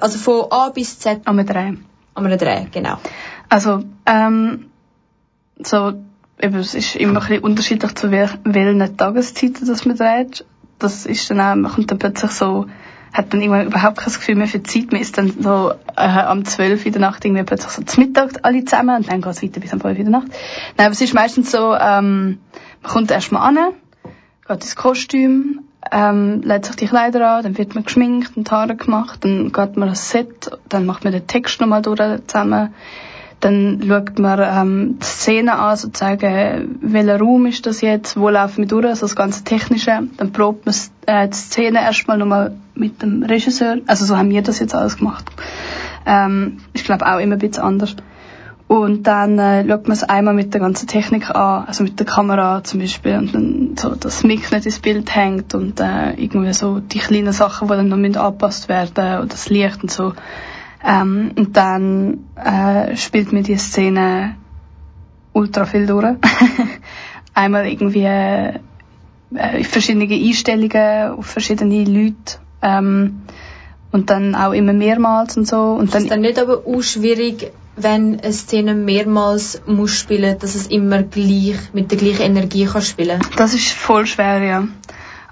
also 0.00 0.18
von 0.18 0.50
A 0.50 0.70
bis 0.70 0.98
Z. 0.98 1.20
Am 1.24 1.44
Dreh. 1.44 1.74
Am 2.14 2.38
Dreh, 2.38 2.66
genau. 2.70 2.98
Also, 3.48 3.82
ähm, 4.06 4.66
so, 5.62 5.94
eben, 6.40 6.56
es 6.56 6.74
ist 6.74 6.96
immer 6.96 7.20
ein 7.20 7.26
bisschen 7.26 7.44
unterschiedlich 7.44 7.94
zu 7.94 8.10
wel 8.10 8.28
welchen 8.44 8.96
Tageszeiten, 8.96 9.66
dass 9.66 9.84
man 9.84 9.96
dreht. 9.96 10.44
Das 10.78 11.06
ist 11.06 11.30
dann 11.30 11.40
auch, 11.40 11.54
man 11.54 11.72
kommt 11.72 11.90
dann 11.90 11.98
plötzlich 11.98 12.32
so, 12.32 12.66
hat 13.16 13.32
dann 13.32 13.40
irgendwann 13.40 13.66
überhaupt 13.66 13.98
kein 13.98 14.12
Gefühl 14.12 14.34
mehr 14.34 14.46
für 14.46 14.58
die 14.58 14.70
Zeit. 14.70 14.92
Man 14.92 15.00
ist 15.00 15.16
dann 15.16 15.32
so 15.40 15.72
äh, 15.96 16.02
am 16.02 16.44
12 16.44 16.86
in 16.86 16.92
der 16.92 17.00
Nacht 17.00 17.24
irgendwie 17.24 17.44
plötzlich 17.44 17.72
so 17.72 17.82
zum 17.82 18.04
Mittag 18.04 18.30
alle 18.42 18.64
zusammen 18.64 18.96
und 18.96 19.10
dann 19.10 19.22
geht 19.22 19.32
es 19.32 19.42
weiter 19.42 19.60
bis 19.60 19.72
am 19.72 19.80
5 19.80 19.98
in 19.98 20.04
der 20.04 20.20
Nacht. 20.20 20.28
Nein, 20.76 20.86
aber 20.86 20.92
es 20.92 21.00
ist 21.00 21.14
meistens 21.14 21.50
so, 21.50 21.74
ähm, 21.74 22.38
man 22.82 22.92
kommt 22.92 23.10
erstmal 23.10 23.48
an, 23.48 23.72
geht 24.46 24.62
ins 24.62 24.76
Kostüm, 24.76 25.60
ähm, 25.90 26.42
lädt 26.42 26.66
sich 26.66 26.76
die 26.76 26.86
Kleider 26.86 27.36
an, 27.36 27.42
dann 27.44 27.58
wird 27.58 27.74
man 27.74 27.84
geschminkt 27.84 28.36
und 28.36 28.50
Haare 28.50 28.76
gemacht, 28.76 29.24
dann 29.24 29.52
geht 29.52 29.76
man 29.76 29.88
das 29.88 30.10
Set, 30.10 30.50
dann 30.68 30.86
macht 30.86 31.04
man 31.04 31.12
den 31.12 31.26
Text 31.26 31.60
nochmal 31.60 31.82
durch 31.82 32.00
zusammen, 32.26 32.74
dann 33.40 33.82
schaut 33.86 34.18
man 34.18 34.40
ähm, 34.42 34.98
die 35.00 35.04
Szene 35.06 35.58
an, 35.58 35.76
sozusagen, 35.76 36.78
welcher 36.80 37.18
Raum 37.18 37.46
ist 37.46 37.66
das 37.66 37.80
jetzt, 37.80 38.18
wo 38.18 38.28
laufen 38.28 38.58
wir 38.58 38.66
durch, 38.66 38.86
also 38.86 39.06
das 39.06 39.16
ganze 39.16 39.44
Technische. 39.44 40.02
Dann 40.16 40.32
probt 40.32 40.64
man 40.66 40.74
äh, 41.06 41.28
die 41.28 41.36
Szene 41.36 41.80
erstmal 41.82 42.18
nochmal 42.18 42.56
mit 42.74 43.02
dem 43.02 43.22
Regisseur. 43.22 43.78
Also 43.86 44.04
so 44.06 44.16
haben 44.16 44.30
wir 44.30 44.42
das 44.42 44.58
jetzt 44.58 44.74
alles 44.74 44.96
gemacht. 44.96 45.26
Ähm, 46.06 46.58
ich 46.72 46.84
glaube 46.84 47.06
auch 47.06 47.18
immer 47.18 47.34
ein 47.34 47.38
bisschen 47.38 47.62
anders. 47.62 47.96
Und 48.68 49.06
dann 49.06 49.38
äh, 49.38 49.64
schaut 49.68 49.86
man 49.86 49.92
es 49.92 50.02
einmal 50.02 50.34
mit 50.34 50.52
der 50.52 50.60
ganzen 50.60 50.88
Technik 50.88 51.30
an, 51.30 51.66
also 51.66 51.84
mit 51.84 52.00
der 52.00 52.06
Kamera 52.06 52.64
zum 52.64 52.80
Beispiel, 52.80 53.16
und 53.16 53.32
dann 53.32 53.76
so, 53.76 53.90
dass 53.90 53.98
das 54.00 54.24
Mix 54.24 54.50
nicht 54.50 54.66
ins 54.66 54.80
Bild 54.80 55.14
hängt 55.14 55.54
und 55.54 55.78
äh, 55.78 56.14
irgendwie 56.14 56.52
so 56.52 56.80
die 56.80 56.98
kleinen 56.98 57.32
Sachen, 57.32 57.68
die 57.68 57.74
dann 57.74 57.88
noch 57.88 57.96
angepasst 57.96 58.68
werden 58.68 58.90
oder 58.92 59.26
das 59.26 59.48
Licht 59.50 59.82
und 59.82 59.90
so. 59.92 60.14
Ähm, 60.86 61.32
und 61.36 61.56
dann 61.56 62.26
äh, 62.36 62.96
spielt 62.96 63.32
mir 63.32 63.42
die 63.42 63.56
Szene 63.56 64.36
ultra 65.32 65.66
viel 65.66 65.86
durch. 65.86 66.16
Einmal 67.34 67.66
irgendwie 67.66 68.04
äh, 68.04 68.60
verschiedene 69.64 70.12
Einstellungen 70.14 71.18
auf 71.18 71.26
verschiedene 71.26 71.84
Leute. 71.84 72.38
Ähm, 72.62 73.22
und 73.90 74.10
dann 74.10 74.34
auch 74.34 74.52
immer 74.52 74.72
mehrmals 74.72 75.36
und 75.36 75.48
so. 75.48 75.56
Und 75.56 75.94
dann 75.94 76.02
ist 76.02 76.10
dann 76.10 76.20
nicht 76.20 76.38
aber 76.38 76.66
auch 76.66 76.82
schwierig, 76.82 77.52
wenn 77.76 78.20
eine 78.20 78.32
Szene 78.32 78.74
mehrmals 78.74 79.62
muss 79.66 79.92
spielen, 79.92 80.38
dass 80.38 80.54
es 80.54 80.66
immer 80.66 81.02
gleich 81.02 81.56
mit 81.72 81.90
der 81.90 81.98
gleichen 81.98 82.22
Energie 82.22 82.66
kann 82.66 82.82
spielen. 82.82 83.20
Das 83.36 83.54
ist 83.54 83.72
voll 83.72 84.06
schwer, 84.06 84.42
ja. 84.42 84.68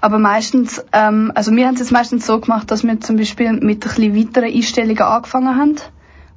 Aber 0.05 0.19
meistens, 0.19 0.85
ähm, 0.93 1.31
also 1.33 1.51
wir 1.51 1.65
haben 1.65 1.73
es 1.73 1.79
jetzt 1.79 1.91
meistens 1.91 2.27
so 2.27 2.39
gemacht, 2.39 2.69
dass 2.69 2.83
wir 2.83 3.01
zum 3.01 3.17
Beispiel 3.17 3.53
mit 3.53 3.83
ein 3.83 3.89
bisschen 3.89 4.15
weiteren 4.15 4.53
Einstellungen 4.53 5.01
angefangen 5.01 5.57
haben, 5.57 5.75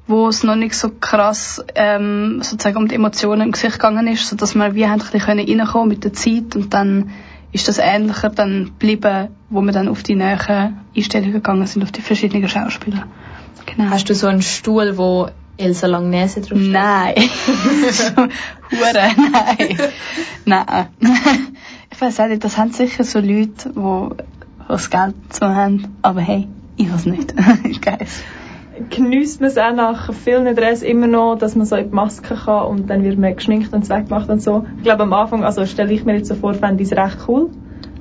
wo 0.06 0.26
es 0.26 0.42
noch 0.42 0.56
nicht 0.56 0.74
so 0.74 0.88
krass 0.88 1.62
ähm, 1.74 2.40
sozusagen 2.40 2.78
um 2.78 2.88
die 2.88 2.94
Emotionen 2.94 3.42
im 3.42 3.52
Gesicht 3.52 3.74
gegangen 3.74 4.06
ist, 4.06 4.26
so 4.26 4.36
dass 4.36 4.54
wir 4.54 4.74
wie 4.74 4.86
haben 4.86 5.02
ein 5.02 5.10
bisschen 5.10 5.38
reinkommen 5.38 5.88
mit 5.88 6.02
der 6.02 6.14
Zeit 6.14 6.56
und 6.56 6.72
dann 6.72 7.10
ist 7.52 7.68
das 7.68 7.76
ähnlicher 7.76 8.30
dann 8.30 8.64
geblieben, 8.64 9.28
wo 9.50 9.60
wir 9.60 9.72
dann 9.72 9.88
auf 9.88 10.02
die 10.02 10.14
näheren 10.14 10.78
Einstellungen 10.96 11.34
gegangen 11.34 11.66
sind, 11.66 11.82
auf 11.82 11.92
die 11.92 12.00
verschiedenen 12.00 12.48
Schauspieler. 12.48 13.06
Genau. 13.66 13.90
Hast 13.90 14.08
du 14.08 14.14
so 14.14 14.28
einen 14.28 14.40
Stuhl, 14.40 14.96
wo 14.96 15.28
Elsa 15.58 15.88
Langnese 15.88 16.40
drauf 16.40 16.58
Nein. 16.58 17.16
Hure, 18.70 19.10
nein. 19.30 19.78
nein. 20.46 20.86
Ich 22.00 22.02
weiß 22.02 22.38
das 22.38 22.56
haben 22.56 22.70
sicher 22.70 23.02
so 23.02 23.18
Leute, 23.18 23.70
die 23.74 24.22
das 24.68 24.88
Geld 24.88 25.16
so 25.32 25.46
haben. 25.46 25.96
Aber 26.00 26.20
hey, 26.20 26.46
ich 26.76 26.92
weiß 26.92 27.06
nicht. 27.06 27.34
Geil. 27.82 28.06
Genießt 28.88 29.40
man 29.40 29.50
es 29.50 29.58
auch 29.58 29.74
nach 29.74 30.14
vielen 30.14 30.54
Dress 30.54 30.82
immer 30.82 31.08
noch, 31.08 31.34
dass 31.34 31.56
man 31.56 31.66
so 31.66 31.74
in 31.74 31.90
die 31.90 31.94
Maske 31.96 32.36
kann 32.36 32.66
und 32.66 32.88
dann 32.88 33.02
wird 33.02 33.18
man 33.18 33.34
geschminkt 33.34 33.72
und 33.72 33.88
weggemacht 33.88 34.28
und 34.28 34.40
so. 34.40 34.64
Ich 34.76 34.84
glaube 34.84 35.02
am 35.02 35.12
Anfang, 35.12 35.42
also 35.42 35.66
stelle 35.66 35.92
ich 35.92 36.04
mir 36.04 36.18
jetzt 36.18 36.28
so 36.28 36.36
vor, 36.36 36.54
fände 36.54 36.84
ich 36.84 36.92
es 36.92 36.96
recht 36.96 37.18
cool. 37.26 37.50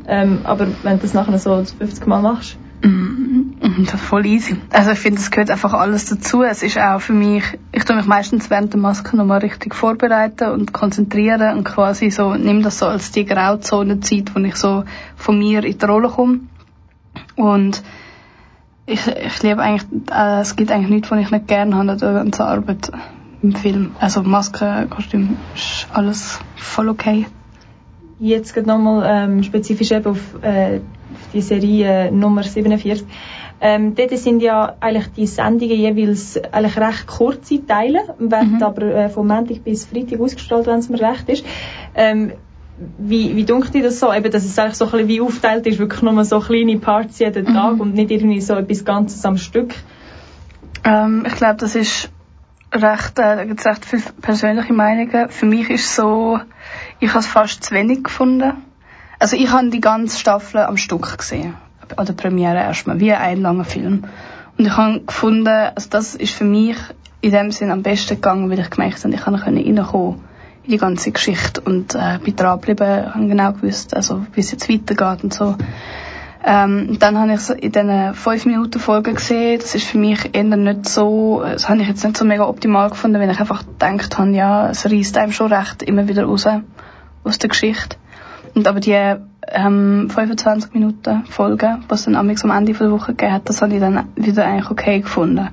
Ähm, 0.08 0.42
aber 0.44 0.68
wenn 0.84 0.98
du 0.98 1.02
das 1.02 1.16
nachher 1.16 1.40
so 1.40 1.64
50 1.64 2.06
Mal 2.06 2.22
machst, 2.22 2.60
das 2.82 3.94
ist 3.94 4.04
voll 4.04 4.26
easy. 4.26 4.56
Also 4.72 4.92
ich 4.92 5.00
finde, 5.00 5.20
es 5.20 5.32
gehört 5.32 5.50
einfach 5.50 5.74
alles 5.74 6.06
dazu. 6.06 6.44
Es 6.44 6.64
ist 6.64 6.78
auch 6.78 7.00
für 7.00 7.14
mich, 7.14 7.44
ich 7.72 7.84
tue 7.86 7.96
mich 7.96 8.06
meistens 8.06 8.50
während 8.50 8.74
der 8.74 8.80
Maske 8.80 9.16
nochmal 9.18 9.40
richtig 9.40 9.74
vorbereiten 9.74 10.52
und 10.52 10.74
konzentrieren 10.74 11.58
und 11.58 11.64
quasi 11.64 12.10
so, 12.10 12.36
nehme 12.36 12.62
das 12.62 12.80
so 12.80 12.86
als 12.86 13.12
die 13.12 13.26
Grauzone-Zeit, 13.26 14.36
wo 14.36 14.40
ich 14.40 14.56
so 14.56 14.84
von 15.16 15.40
mir 15.40 15.64
in 15.64 15.78
die 15.78 15.86
Rolle 15.86 16.10
komme. 16.10 16.42
Und 17.36 17.84
ich, 18.86 19.06
ich 19.08 19.44
liebe 19.44 19.62
eigentlich, 19.62 19.86
äh, 20.12 20.42
es 20.42 20.56
gibt 20.56 20.72
eigentlich 20.72 20.90
nichts, 20.90 21.12
was 21.12 21.20
ich 21.20 21.32
nicht 21.32 21.48
gerne 21.48 21.76
habe 21.76 21.92
an 21.92 21.98
der 21.98 22.14
ganzen 22.14 22.42
Arbeit 22.42 22.92
im 23.42 23.54
Film. 23.54 23.92
Also 24.00 24.24
Maske, 24.24 24.88
Kostüm, 24.90 25.38
ist 25.56 25.88
alles 25.94 26.40
voll 26.56 26.90
okay. 26.90 27.26
Jetzt 28.20 28.54
geht 28.54 28.66
nochmal 28.66 29.04
ähm, 29.08 29.44
spezifisch 29.44 29.92
eben 29.92 30.08
auf 30.08 30.20
äh, 30.42 30.80
die 31.34 31.42
Serie 31.42 32.12
Nummer 32.12 32.44
47. 32.44 33.06
Ähm, 33.60 33.96
dort 33.96 34.12
sind 34.18 34.42
ja 34.42 34.76
eigentlich 34.80 35.08
die 35.14 35.26
Sendungen 35.28 35.76
jeweils 35.76 36.40
eigentlich 36.52 36.78
recht 36.78 37.08
kurze 37.08 37.66
Teile, 37.66 38.02
werden 38.20 38.58
mhm. 38.58 38.64
aber 38.64 38.82
äh, 38.84 39.10
von 39.10 39.28
Montag 39.28 39.64
bis 39.64 39.86
Freitag 39.86 40.20
ausgestrahlt, 40.20 40.68
wenn 40.68 40.80
es 40.80 40.90
mir 40.90 41.02
recht 41.02 41.28
ist. 41.30 41.46
Ähm, 41.96 42.34
wie, 43.00 43.36
wie 43.36 43.46
dunkelt 43.46 43.74
dir 43.74 43.84
das 43.84 44.00
so, 44.00 44.14
eben, 44.14 44.32
dass 44.32 44.46
es 44.46 44.58
eigentlich 44.60 44.76
so 44.76 44.86
ein 44.86 44.92
bisschen 44.92 45.08
wie 45.08 45.22
aufteilt 45.22 45.66
ist, 45.66 45.80
wirklich 45.80 46.04
nur 46.04 46.24
so 46.24 46.40
kleine 46.40 46.78
Parts 46.78 47.18
jeden 47.18 47.46
mhm. 47.46 47.54
Tag 47.54 47.80
und 47.80 47.96
nicht 47.96 48.12
irgendwie 48.12 48.42
so 48.42 48.54
etwas 48.54 48.86
Ganzes 48.86 49.26
am 49.26 49.38
Stück? 49.38 49.74
Ähm, 50.84 51.24
ich 51.28 51.36
glaube, 51.36 51.56
das 51.56 51.74
ist 51.74 52.12
recht, 52.72 53.18
äh, 53.18 53.36
da 53.36 53.46
gibt 53.46 53.60
es 53.60 53.66
recht 53.66 53.86
viele 53.86 54.04
persönliche 54.22 54.74
Meinungen. 54.74 55.30
Für 55.30 55.46
mich 55.48 55.70
ist 55.72 55.96
so, 55.96 56.40
ich 57.00 57.10
habe 57.10 57.20
es 57.20 57.28
fast 57.28 57.64
zu 57.64 57.76
wenig 57.76 58.04
gefunden. 58.04 58.54
Also 59.20 59.36
ich 59.36 59.52
habe 59.52 59.70
die 59.70 59.82
ganze 59.82 60.20
Staffel 60.20 60.62
am 60.62 60.78
Stück 60.78 61.18
gesehen. 61.18 61.56
An 61.96 62.06
der 62.06 62.14
Premiere 62.14 62.58
erstmal, 62.58 63.00
wie 63.00 63.14
ein 63.14 63.42
langer 63.42 63.64
Film. 63.64 64.04
Und 64.58 64.66
ich 64.66 64.76
habe 64.76 65.02
gefunden, 65.02 65.48
also 65.48 65.90
das 65.90 66.16
ist 66.16 66.34
für 66.34 66.44
mich 66.44 66.78
in 67.22 67.32
dem 67.32 67.52
Sinn 67.52 67.72
am 67.72 67.84
besten 67.84 68.16
gegangen, 68.16 68.50
weil 68.50 68.60
ich 68.60 68.70
gemerkt 68.70 69.04
habe, 69.04 69.14
ich 69.14 69.22
kann 69.22 69.36
reinkommen 69.36 70.20
in 70.64 70.72
die 70.72 70.78
ganze 70.78 71.12
Geschichte 71.12 71.62
und 71.62 71.96
äh, 71.96 72.20
bin 72.22 72.36
dranbleiben, 72.36 73.14
habe 73.14 73.28
genau 73.28 73.54
gewusst, 73.54 73.96
also 73.96 74.26
wie 74.34 74.42
es 74.42 74.52
jetzt 74.52 74.70
weitergeht 74.70 75.24
und 75.24 75.34
so. 75.34 75.56
Ähm, 76.46 76.98
dann 77.00 77.18
habe 77.18 77.34
ich 77.34 77.40
es 77.40 77.50
in 77.50 77.72
diesen 77.72 78.14
5 78.14 78.46
Minuten 78.46 78.80
Folgen 78.80 79.16
gesehen. 79.16 79.60
Das 79.60 79.76
ist 79.76 79.88
für 79.88 79.98
mich 79.98 80.34
eher 80.34 80.44
nicht 80.44 80.88
so, 80.88 81.42
das 81.44 81.68
habe 81.68 81.82
ich 81.82 81.88
jetzt 81.88 82.04
nicht 82.04 82.18
so 82.18 82.26
mega 82.26 82.48
optimal 82.48 82.90
gefunden, 82.90 83.20
weil 83.20 83.30
ich 83.30 83.40
einfach 83.40 83.66
gedacht 83.66 84.18
habe, 84.18 84.32
ja, 84.32 84.70
es 84.70 84.86
reißt 84.86 85.18
einem 85.18 85.32
schon 85.32 85.52
recht 85.52 85.84
immer 85.84 86.08
wieder 86.08 86.26
raus 86.26 86.48
aus 87.24 87.40
der 87.40 87.50
Geschichte. 87.50 87.98
Und 88.54 88.68
aber 88.68 88.80
die 88.80 89.16
ähm, 89.50 90.10
25 90.10 90.74
Minuten 90.74 91.26
Folge, 91.26 91.80
was 91.88 92.06
dann 92.06 92.16
am 92.16 92.30
Ende 92.30 92.74
der 92.74 92.92
Woche 92.92 93.14
gegeben 93.14 93.34
hat, 93.34 93.50
das 93.50 93.62
habe 93.62 93.74
ich 93.74 93.80
dann 93.80 94.08
wieder 94.16 94.46
eigentlich 94.46 94.70
okay 94.70 95.00
gefunden. 95.00 95.50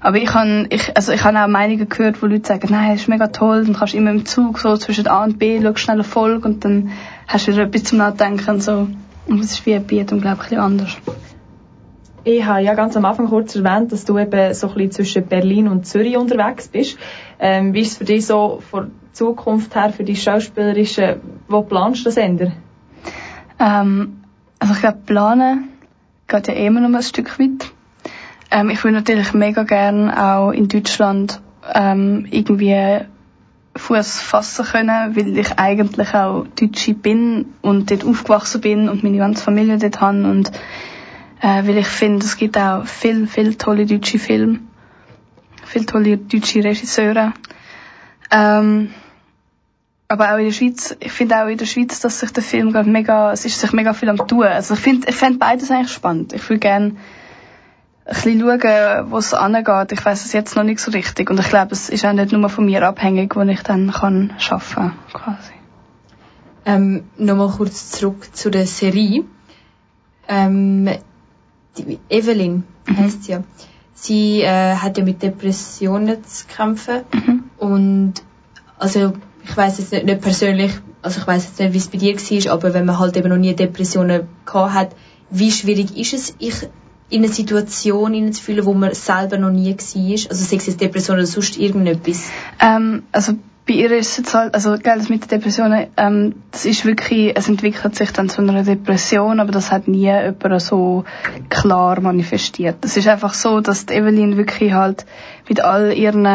Aber 0.00 0.16
ich 0.16 0.34
habe 0.34 0.66
ich, 0.70 0.96
also 0.96 1.12
ich 1.12 1.22
habe 1.22 1.38
auch 1.40 1.46
Meinungen 1.46 1.88
gehört, 1.88 2.22
wo 2.22 2.26
Leute 2.26 2.48
sagen, 2.48 2.68
nein, 2.70 2.96
ist 2.96 3.08
mega 3.08 3.28
toll, 3.28 3.64
dann 3.64 3.74
kannst 3.74 3.94
du 3.94 3.98
immer 3.98 4.10
im 4.10 4.26
Zug 4.26 4.58
so 4.58 4.76
zwischen 4.76 5.06
A 5.06 5.22
und 5.22 5.38
B, 5.38 5.62
schaust 5.62 5.78
schnell 5.78 5.96
eine 5.96 6.04
Folge 6.04 6.48
und 6.48 6.64
dann 6.64 6.90
hast 7.28 7.46
du 7.46 7.52
wieder 7.52 7.62
etwas 7.62 7.84
zum 7.84 7.98
Nachdenken 7.98 8.50
und 8.50 8.62
so. 8.62 8.88
Und 9.26 9.40
das 9.40 9.52
ist 9.52 9.66
wie 9.66 9.78
bei 9.78 9.94
jedem, 9.96 10.20
glaube 10.20 10.36
ich, 10.36 10.42
ein 10.42 10.48
bisschen 10.48 10.58
anders. 10.58 10.96
Ich 12.24 12.44
habe 12.44 12.62
ja 12.62 12.74
ganz 12.74 12.96
am 12.96 13.04
Anfang 13.04 13.28
kurz 13.28 13.56
erwähnt, 13.56 13.90
dass 13.90 14.04
du 14.04 14.16
eben 14.16 14.54
so 14.54 14.68
ein 14.68 14.74
bisschen 14.74 14.92
zwischen 14.92 15.26
Berlin 15.26 15.66
und 15.66 15.86
Zürich 15.86 16.16
unterwegs 16.16 16.68
bist. 16.68 16.96
Ähm, 17.40 17.74
wie 17.74 17.80
ist 17.80 17.92
es 17.92 17.98
für 17.98 18.04
dich 18.04 18.26
so 18.26 18.60
von 18.70 18.92
Zukunft 19.12 19.74
her, 19.74 19.90
für 19.90 20.04
die 20.04 20.14
Schauspielerische, 20.14 21.20
wo 21.48 21.62
planst 21.62 22.00
du 22.00 22.04
das 22.04 22.16
ändern? 22.16 22.52
Ähm, 23.58 24.22
also 24.58 24.74
ich 24.74 24.80
glaube, 24.80 24.98
planen 25.04 25.68
geht 26.28 26.48
ja 26.48 26.54
immer 26.54 26.80
noch 26.80 26.96
ein 26.96 27.02
Stück 27.02 27.38
weit. 27.40 27.72
Ähm, 28.50 28.70
ich 28.70 28.82
würde 28.84 28.96
natürlich 28.96 29.32
mega 29.32 29.64
gern 29.64 30.10
auch 30.10 30.50
in 30.50 30.68
Deutschland 30.68 31.40
ähm, 31.74 32.26
irgendwie 32.30 33.00
Fuß 33.76 34.20
fassen 34.20 34.64
können, 34.66 35.16
weil 35.16 35.38
ich 35.38 35.58
eigentlich 35.58 36.14
auch 36.14 36.46
Deutsche 36.58 36.94
bin 36.94 37.46
und 37.62 37.90
dort 37.90 38.04
aufgewachsen 38.04 38.60
bin 38.60 38.88
und 38.88 39.02
meine 39.02 39.18
ganze 39.18 39.42
Familie 39.42 39.78
dort 39.78 40.00
habe 40.00 40.24
und 40.24 40.52
äh, 41.40 41.66
weil 41.66 41.78
ich 41.78 41.88
finde, 41.88 42.24
es 42.24 42.36
gibt 42.36 42.56
auch 42.56 42.86
viel, 42.86 43.26
viel 43.26 43.54
tolle 43.54 43.86
deutsche 43.86 44.18
Filme, 44.18 44.60
viele 45.64 45.86
tolle 45.86 46.16
deutsche 46.18 46.62
Regisseure. 46.62 47.32
Ähm, 48.30 48.90
aber 50.06 50.34
auch 50.34 50.38
in 50.38 50.44
der 50.44 50.52
Schweiz, 50.52 50.94
ich 51.00 51.10
finde 51.10 51.42
auch 51.42 51.48
in 51.48 51.56
der 51.56 51.64
Schweiz, 51.64 52.00
dass 52.00 52.20
sich 52.20 52.30
der 52.32 52.42
Film 52.42 52.72
gerade 52.72 52.90
mega, 52.90 53.32
es 53.32 53.46
ist 53.46 53.58
sich 53.58 53.72
mega 53.72 53.94
viel 53.94 54.10
am 54.10 54.18
tun. 54.18 54.44
Also 54.44 54.74
ich 54.74 54.80
finde, 54.80 55.08
ich 55.08 55.16
finde 55.16 55.38
beides 55.38 55.70
eigentlich 55.70 55.90
spannend. 55.90 56.34
Ich 56.34 56.46
würde 56.48 56.60
gerne 56.60 56.96
ein 58.04 58.14
bisschen 58.14 58.40
schauen, 58.40 59.10
wo 59.10 59.18
es 59.18 59.34
angeht. 59.34 59.92
Ich 59.92 60.04
weiß 60.04 60.24
es 60.24 60.32
jetzt 60.32 60.56
noch 60.56 60.64
nicht 60.64 60.80
so 60.80 60.90
richtig. 60.90 61.30
Und 61.30 61.38
ich 61.40 61.48
glaube, 61.48 61.72
es 61.72 61.88
ist 61.88 62.04
auch 62.04 62.12
nicht 62.12 62.32
nur 62.32 62.48
von 62.48 62.64
mir 62.64 62.86
abhängig, 62.86 63.36
wo 63.36 63.42
ich 63.42 63.62
dann 63.62 63.92
kann 63.92 64.32
arbeiten 64.50 64.92
quasi. 65.12 65.52
Ähm, 66.64 67.04
Nochmal 67.16 67.50
kurz 67.50 67.90
zurück 67.90 68.28
zu 68.32 68.50
der 68.50 68.66
Serie. 68.66 69.24
Ähm, 70.28 70.88
die 71.76 71.98
Evelyn 72.08 72.64
heißt 72.88 73.24
sie 73.24 73.32
ja. 73.32 73.42
Sie 73.94 74.42
äh, 74.42 74.76
hat 74.76 74.98
ja 74.98 75.04
mit 75.04 75.22
Depressionen 75.22 76.24
zu 76.24 76.46
kämpfen 76.46 77.02
und 77.58 78.14
also 78.78 79.12
ich 79.44 79.56
weiß 79.56 79.78
jetzt 79.78 79.92
nicht, 79.92 80.06
nicht 80.06 80.20
persönlich, 80.20 80.72
also 81.02 81.20
ich 81.20 81.26
weiß 81.26 81.44
jetzt 81.44 81.60
nicht, 81.60 81.72
wie 81.72 81.78
es 81.78 81.88
bei 81.88 81.98
dir 81.98 82.16
war, 82.16 82.52
aber 82.52 82.74
wenn 82.74 82.84
man 82.84 82.98
halt 82.98 83.16
eben 83.16 83.28
noch 83.28 83.36
nie 83.36 83.54
Depressionen 83.54 84.28
gehabt 84.44 84.74
hat, 84.74 84.96
wie 85.30 85.52
schwierig 85.52 85.96
ist 85.96 86.14
es, 86.14 86.34
ich 86.38 86.68
in 87.12 87.24
eine 87.24 87.32
Situation 87.32 88.14
hineinzufühlen, 88.14 88.64
wo 88.64 88.72
man 88.72 88.94
selber 88.94 89.36
noch 89.36 89.50
nie 89.50 89.76
war? 89.76 90.30
Also 90.30 90.44
sei 90.44 90.56
es 90.56 90.76
Depression 90.76 91.18
oder 91.18 91.26
sonst 91.26 91.58
irgendetwas. 91.58 92.30
Ähm, 92.58 93.02
also 93.12 93.34
bei 93.66 93.74
ihr 93.74 93.92
ist 93.92 94.18
es 94.18 94.34
halt, 94.34 94.54
also 94.54 94.76
gell, 94.78 94.98
das 94.98 95.08
mit 95.08 95.22
den 95.24 95.28
Depressionen, 95.28 95.88
ähm, 95.96 96.34
das 96.50 96.64
ist 96.64 96.84
wirklich, 96.84 97.36
es 97.36 97.48
entwickelt 97.48 97.94
sich 97.94 98.12
dann 98.12 98.28
zu 98.28 98.40
einer 98.42 98.64
Depression, 98.64 99.40
aber 99.40 99.52
das 99.52 99.70
hat 99.70 99.88
nie 99.88 100.06
jemand 100.06 100.62
so 100.62 101.04
klar 101.48 102.00
manifestiert. 102.00 102.76
Es 102.82 102.96
ist 102.96 103.06
einfach 103.06 103.34
so, 103.34 103.60
dass 103.60 103.88
Evelyn 103.88 104.36
wirklich 104.36 104.72
halt 104.72 105.04
mit 105.48 105.60
all 105.62 105.92
ihren 105.92 106.26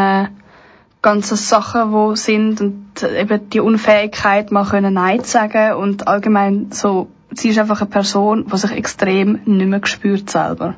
ganzen 1.01 1.37
Sachen, 1.37 1.91
wo 1.91 2.15
sind 2.15 2.61
und 2.61 3.03
eben 3.03 3.49
die 3.49 3.59
Unfähigkeit 3.59 4.51
mal 4.51 4.65
können 4.65 4.93
Nein 4.93 5.23
zu 5.23 5.31
sagen 5.31 5.73
und 5.73 6.07
allgemein 6.07 6.67
so, 6.71 7.07
sie 7.39 7.49
ist 7.49 7.59
einfach 7.59 7.81
eine 7.81 7.89
Person, 7.89 8.45
die 8.51 8.57
sich 8.57 8.71
extrem 8.71 9.39
nicht 9.45 9.67
mehr 9.67 9.85
spürt 9.85 10.29
selber. 10.29 10.75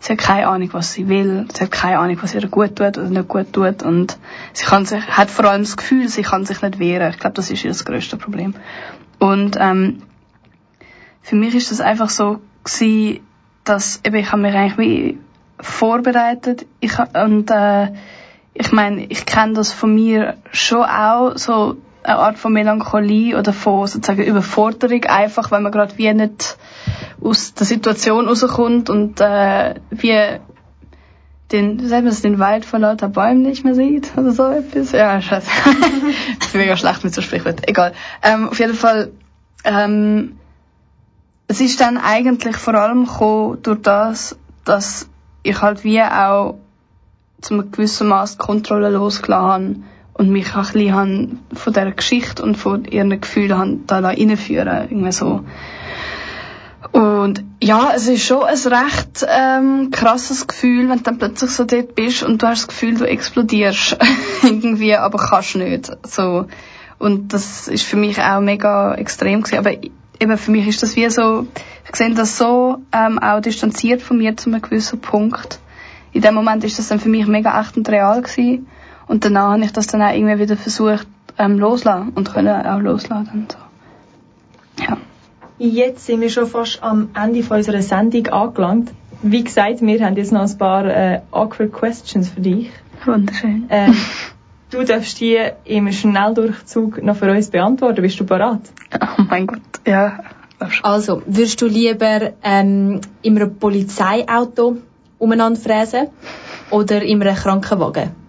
Sie 0.00 0.12
hat 0.12 0.18
keine 0.18 0.48
Ahnung, 0.48 0.70
was 0.72 0.92
sie 0.92 1.08
will. 1.08 1.46
Sie 1.52 1.62
hat 1.62 1.70
keine 1.70 1.98
Ahnung, 1.98 2.18
was 2.22 2.34
ihr 2.34 2.46
gut 2.48 2.76
tut 2.76 2.96
oder 2.96 3.10
nicht 3.10 3.28
gut 3.28 3.52
tut. 3.52 3.82
Und 3.82 4.18
sie 4.54 4.64
kann 4.64 4.86
sich, 4.86 5.06
hat 5.06 5.30
vor 5.30 5.44
allem 5.44 5.62
das 5.62 5.76
Gefühl, 5.76 6.08
sie 6.08 6.22
kann 6.22 6.46
sich 6.46 6.62
nicht 6.62 6.78
wehren. 6.78 7.10
Ich 7.10 7.18
glaube, 7.18 7.34
das 7.34 7.50
ist 7.50 7.64
ihr 7.64 7.70
das 7.70 7.84
größte 7.84 8.16
Problem. 8.16 8.54
Und 9.18 9.56
ähm, 9.60 10.02
für 11.20 11.36
mich 11.36 11.54
ist 11.54 11.70
das 11.70 11.82
einfach 11.82 12.08
so 12.08 12.40
gewesen, 12.64 13.20
dass 13.64 14.00
eben, 14.04 14.16
ich 14.16 14.32
habe 14.32 14.40
mich 14.40 14.54
eigentlich 14.54 14.78
wie 14.78 15.18
vorbereitet. 15.60 16.66
Ich, 16.80 16.98
und 16.98 17.50
äh, 17.50 17.88
ich 18.54 18.72
meine, 18.72 19.04
ich 19.04 19.26
kenne 19.26 19.52
das 19.52 19.70
von 19.72 19.94
mir 19.94 20.38
schon 20.50 20.84
auch, 20.84 21.36
so 21.36 21.76
eine 22.02 22.18
Art 22.18 22.38
von 22.38 22.52
Melancholie 22.52 23.36
oder 23.36 23.52
von 23.52 23.86
sozusagen 23.86 24.22
Überforderung, 24.22 25.04
einfach 25.04 25.50
wenn 25.50 25.62
man 25.62 25.72
gerade 25.72 25.96
wie 25.98 26.12
nicht 26.12 26.56
aus 27.20 27.54
der 27.54 27.66
Situation 27.66 28.26
rauskommt 28.28 28.88
und 28.90 29.20
äh, 29.20 29.74
wie 29.90 30.40
den, 31.52 31.80
wie 31.80 32.22
den 32.22 32.38
Wald 32.38 32.64
vor 32.64 32.78
lauter 32.78 33.08
Bäumen 33.08 33.42
nicht 33.42 33.64
mehr 33.64 33.74
sieht 33.74 34.12
oder 34.16 34.30
so 34.30 34.46
etwas. 34.46 34.92
Ja, 34.92 35.20
scheiße. 35.20 35.50
ich 36.40 36.52
bin 36.52 36.60
mega 36.60 36.76
schlecht 36.76 37.04
mit 37.04 37.14
so 37.14 37.22
Sprichwörtern. 37.22 37.64
Egal. 37.66 37.92
Ähm, 38.22 38.48
auf 38.48 38.58
jeden 38.58 38.74
Fall, 38.74 39.10
ähm, 39.64 40.38
es 41.48 41.60
ist 41.60 41.80
dann 41.80 41.98
eigentlich 41.98 42.56
vor 42.56 42.74
allem 42.74 43.06
gekommen 43.06 43.58
durch 43.62 43.82
das, 43.82 44.38
dass 44.64 45.08
ich 45.42 45.60
halt 45.60 45.84
wie 45.84 46.00
auch 46.00 46.58
zu 47.40 47.54
einem 47.54 47.72
gewissen 47.72 48.08
Maß 48.08 48.38
Kontrolle 48.38 48.90
losgelassen 48.90 49.48
habe 49.48 49.74
und 50.20 50.28
mich 50.28 50.54
auch 50.54 50.74
ein 50.74 50.84
bisschen 50.84 51.40
von 51.54 51.72
dieser 51.72 51.92
Geschichte 51.92 52.42
und 52.42 52.56
von 52.56 52.84
ihren 52.84 53.18
Gefühlen 53.22 53.84
da 53.86 54.00
reinführen 54.00 54.88
irgendwie 54.90 55.12
so. 55.12 55.46
Und 56.92 57.42
ja, 57.62 57.92
es 57.96 58.06
ist 58.06 58.26
schon 58.26 58.44
ein 58.44 58.58
recht 58.58 59.26
ähm, 59.26 59.90
krasses 59.90 60.46
Gefühl, 60.46 60.90
wenn 60.90 60.98
du 60.98 61.04
dann 61.04 61.16
plötzlich 61.16 61.50
so 61.50 61.64
dort 61.64 61.94
bist 61.94 62.22
und 62.22 62.42
du 62.42 62.46
hast 62.48 62.60
das 62.60 62.68
Gefühl, 62.68 62.98
du 62.98 63.08
explodierst 63.08 63.96
irgendwie, 64.42 64.94
aber 64.94 65.16
kannst 65.16 65.56
nicht. 65.56 65.90
So. 66.06 66.48
Und 66.98 67.32
das 67.32 67.66
ist 67.68 67.84
für 67.84 67.96
mich 67.96 68.20
auch 68.20 68.42
mega 68.42 68.94
extrem 68.96 69.40
gewesen. 69.40 69.58
Aber 69.58 69.72
eben 69.72 70.36
für 70.36 70.50
mich 70.50 70.68
ist 70.68 70.82
das 70.82 70.96
wie 70.96 71.08
so, 71.08 71.46
ich 71.88 71.96
sehe 71.96 72.12
das 72.12 72.36
so 72.36 72.82
ähm, 72.92 73.18
auch 73.18 73.40
distanziert 73.40 74.02
von 74.02 74.18
mir 74.18 74.36
zu 74.36 74.50
einem 74.50 74.60
gewissen 74.60 75.00
Punkt. 75.00 75.60
In 76.12 76.20
dem 76.20 76.34
Moment 76.34 76.62
ist 76.64 76.78
das 76.78 76.88
dann 76.88 77.00
für 77.00 77.08
mich 77.08 77.26
mega 77.26 77.58
echt 77.58 77.78
und 77.78 77.88
real 77.88 78.20
gewesen. 78.20 78.66
Und 79.10 79.24
danach 79.24 79.54
habe 79.54 79.64
ich 79.64 79.72
das 79.72 79.88
dann 79.88 80.02
auch 80.02 80.14
irgendwie 80.14 80.38
wieder 80.38 80.56
versucht 80.56 81.08
ähm, 81.36 81.58
loslassen 81.58 82.12
und 82.14 82.32
können 82.32 82.64
auch 82.64 82.78
loslassen. 82.78 83.28
Und 83.34 83.52
so. 83.52 84.84
Ja. 84.84 84.98
Jetzt 85.58 86.06
sind 86.06 86.20
wir 86.20 86.30
schon 86.30 86.46
fast 86.46 86.80
am 86.80 87.08
Ende 87.20 87.42
von 87.42 87.56
unserer 87.56 87.82
Sendung 87.82 88.28
angelangt. 88.28 88.92
Wie 89.22 89.42
gesagt, 89.42 89.82
wir 89.82 90.06
haben 90.06 90.16
jetzt 90.16 90.30
noch 90.30 90.48
ein 90.48 90.58
paar 90.58 90.84
äh, 90.84 91.22
awkward 91.32 91.72
questions 91.72 92.28
für 92.28 92.40
dich. 92.40 92.70
Wunderschön. 93.04 93.64
Ähm, 93.68 93.96
du 94.70 94.84
darfst 94.84 95.18
die 95.18 95.40
im 95.64 95.90
Schnelldurchzug 95.90 97.02
noch 97.02 97.16
für 97.16 97.32
uns 97.32 97.50
beantworten. 97.50 98.02
Bist 98.02 98.20
du 98.20 98.24
bereit? 98.24 98.60
Oh 98.94 99.22
mein 99.28 99.48
Gott, 99.48 99.80
ja. 99.88 100.20
Also, 100.84 101.20
würdest 101.26 101.60
du 101.60 101.66
lieber 101.66 102.30
ähm, 102.44 103.00
in 103.22 103.36
einem 103.36 103.56
Polizeiauto 103.56 104.76
umeinander 105.18 105.58
fräsen 105.58 106.10
oder 106.70 107.02
in 107.02 107.20
einem 107.20 107.34
Krankenwagen? 107.34 108.19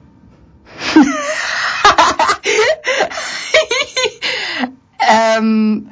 ähm, 5.10 5.92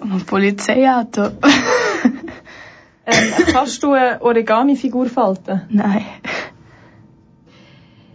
ein 0.00 0.26
Polizeiauto. 0.26 1.30
Ähm, 3.08 3.32
kannst 3.52 3.84
du 3.84 3.92
eine 3.92 4.20
Origami-Figur 4.20 5.08
falten? 5.08 5.62
Nein. 5.68 6.04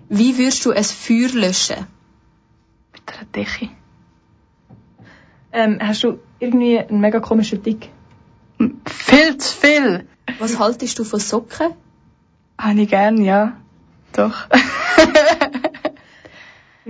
Wie 0.09 0.37
würdest 0.37 0.65
du 0.65 0.71
ein 0.71 0.83
Feuer 0.83 1.29
löschen? 1.29 1.87
Mit 2.91 3.01
einer 3.07 3.25
Decke. 3.33 3.69
Ähm, 5.53 5.79
hast 5.81 6.03
du 6.03 6.19
irgendwie 6.39 6.77
einen 6.77 6.99
mega 6.99 7.21
komischen 7.21 7.63
Tick? 7.63 7.87
Viel 8.85 9.37
zu 9.37 9.57
viel. 9.57 10.07
Was 10.39 10.59
haltest 10.59 10.99
du 10.99 11.05
von 11.05 11.21
Socken? 11.21 11.71
Habe 12.57 12.81
ich 12.81 12.89
gern, 12.89 13.23
ja. 13.23 13.55
Doch. 14.11 14.49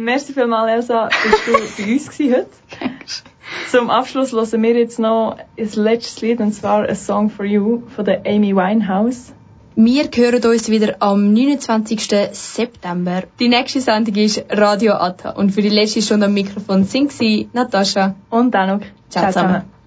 Merci 0.04 0.34
vielmals, 0.34 0.72
Elsa, 0.72 1.10
bist 1.24 1.48
du 1.48 1.84
bei 1.84 1.94
uns 1.94 2.20
heute. 2.20 2.48
Zum 3.70 3.90
Abschluss 3.92 4.32
hören 4.32 4.64
wir 4.64 4.76
jetzt 4.76 4.98
noch 4.98 5.38
das 5.58 5.76
letzte 5.76 6.26
Lied, 6.26 6.40
und 6.40 6.54
zwar 6.54 6.90
«A 6.90 6.96
Song 6.96 7.30
for 7.30 7.46
You» 7.46 7.84
von 7.96 8.06
der 8.06 8.26
Amy 8.26 8.56
Winehouse. 8.56 9.32
Wir 9.76 10.10
hören 10.14 10.44
uns 10.44 10.70
wieder 10.70 10.96
am 11.00 11.34
29. 11.34 12.10
September. 12.32 13.24
Die 13.40 13.48
nächste 13.48 13.80
Sendung 13.80 14.16
ist 14.16 14.44
Radio 14.50 14.94
Atta 14.94 15.32
und 15.32 15.52
für 15.52 15.62
die 15.62 15.70
letzte 15.70 16.02
Stunde 16.02 16.26
am 16.26 16.34
Mikrofon 16.34 16.84
sind 16.86 17.12
sie 17.12 17.50
Natascha. 17.54 18.16
Und 18.32 18.56
Danuk. 18.56 18.82
Ciao 19.10 19.28
zusammen. 19.28 19.56
I've 19.58 19.81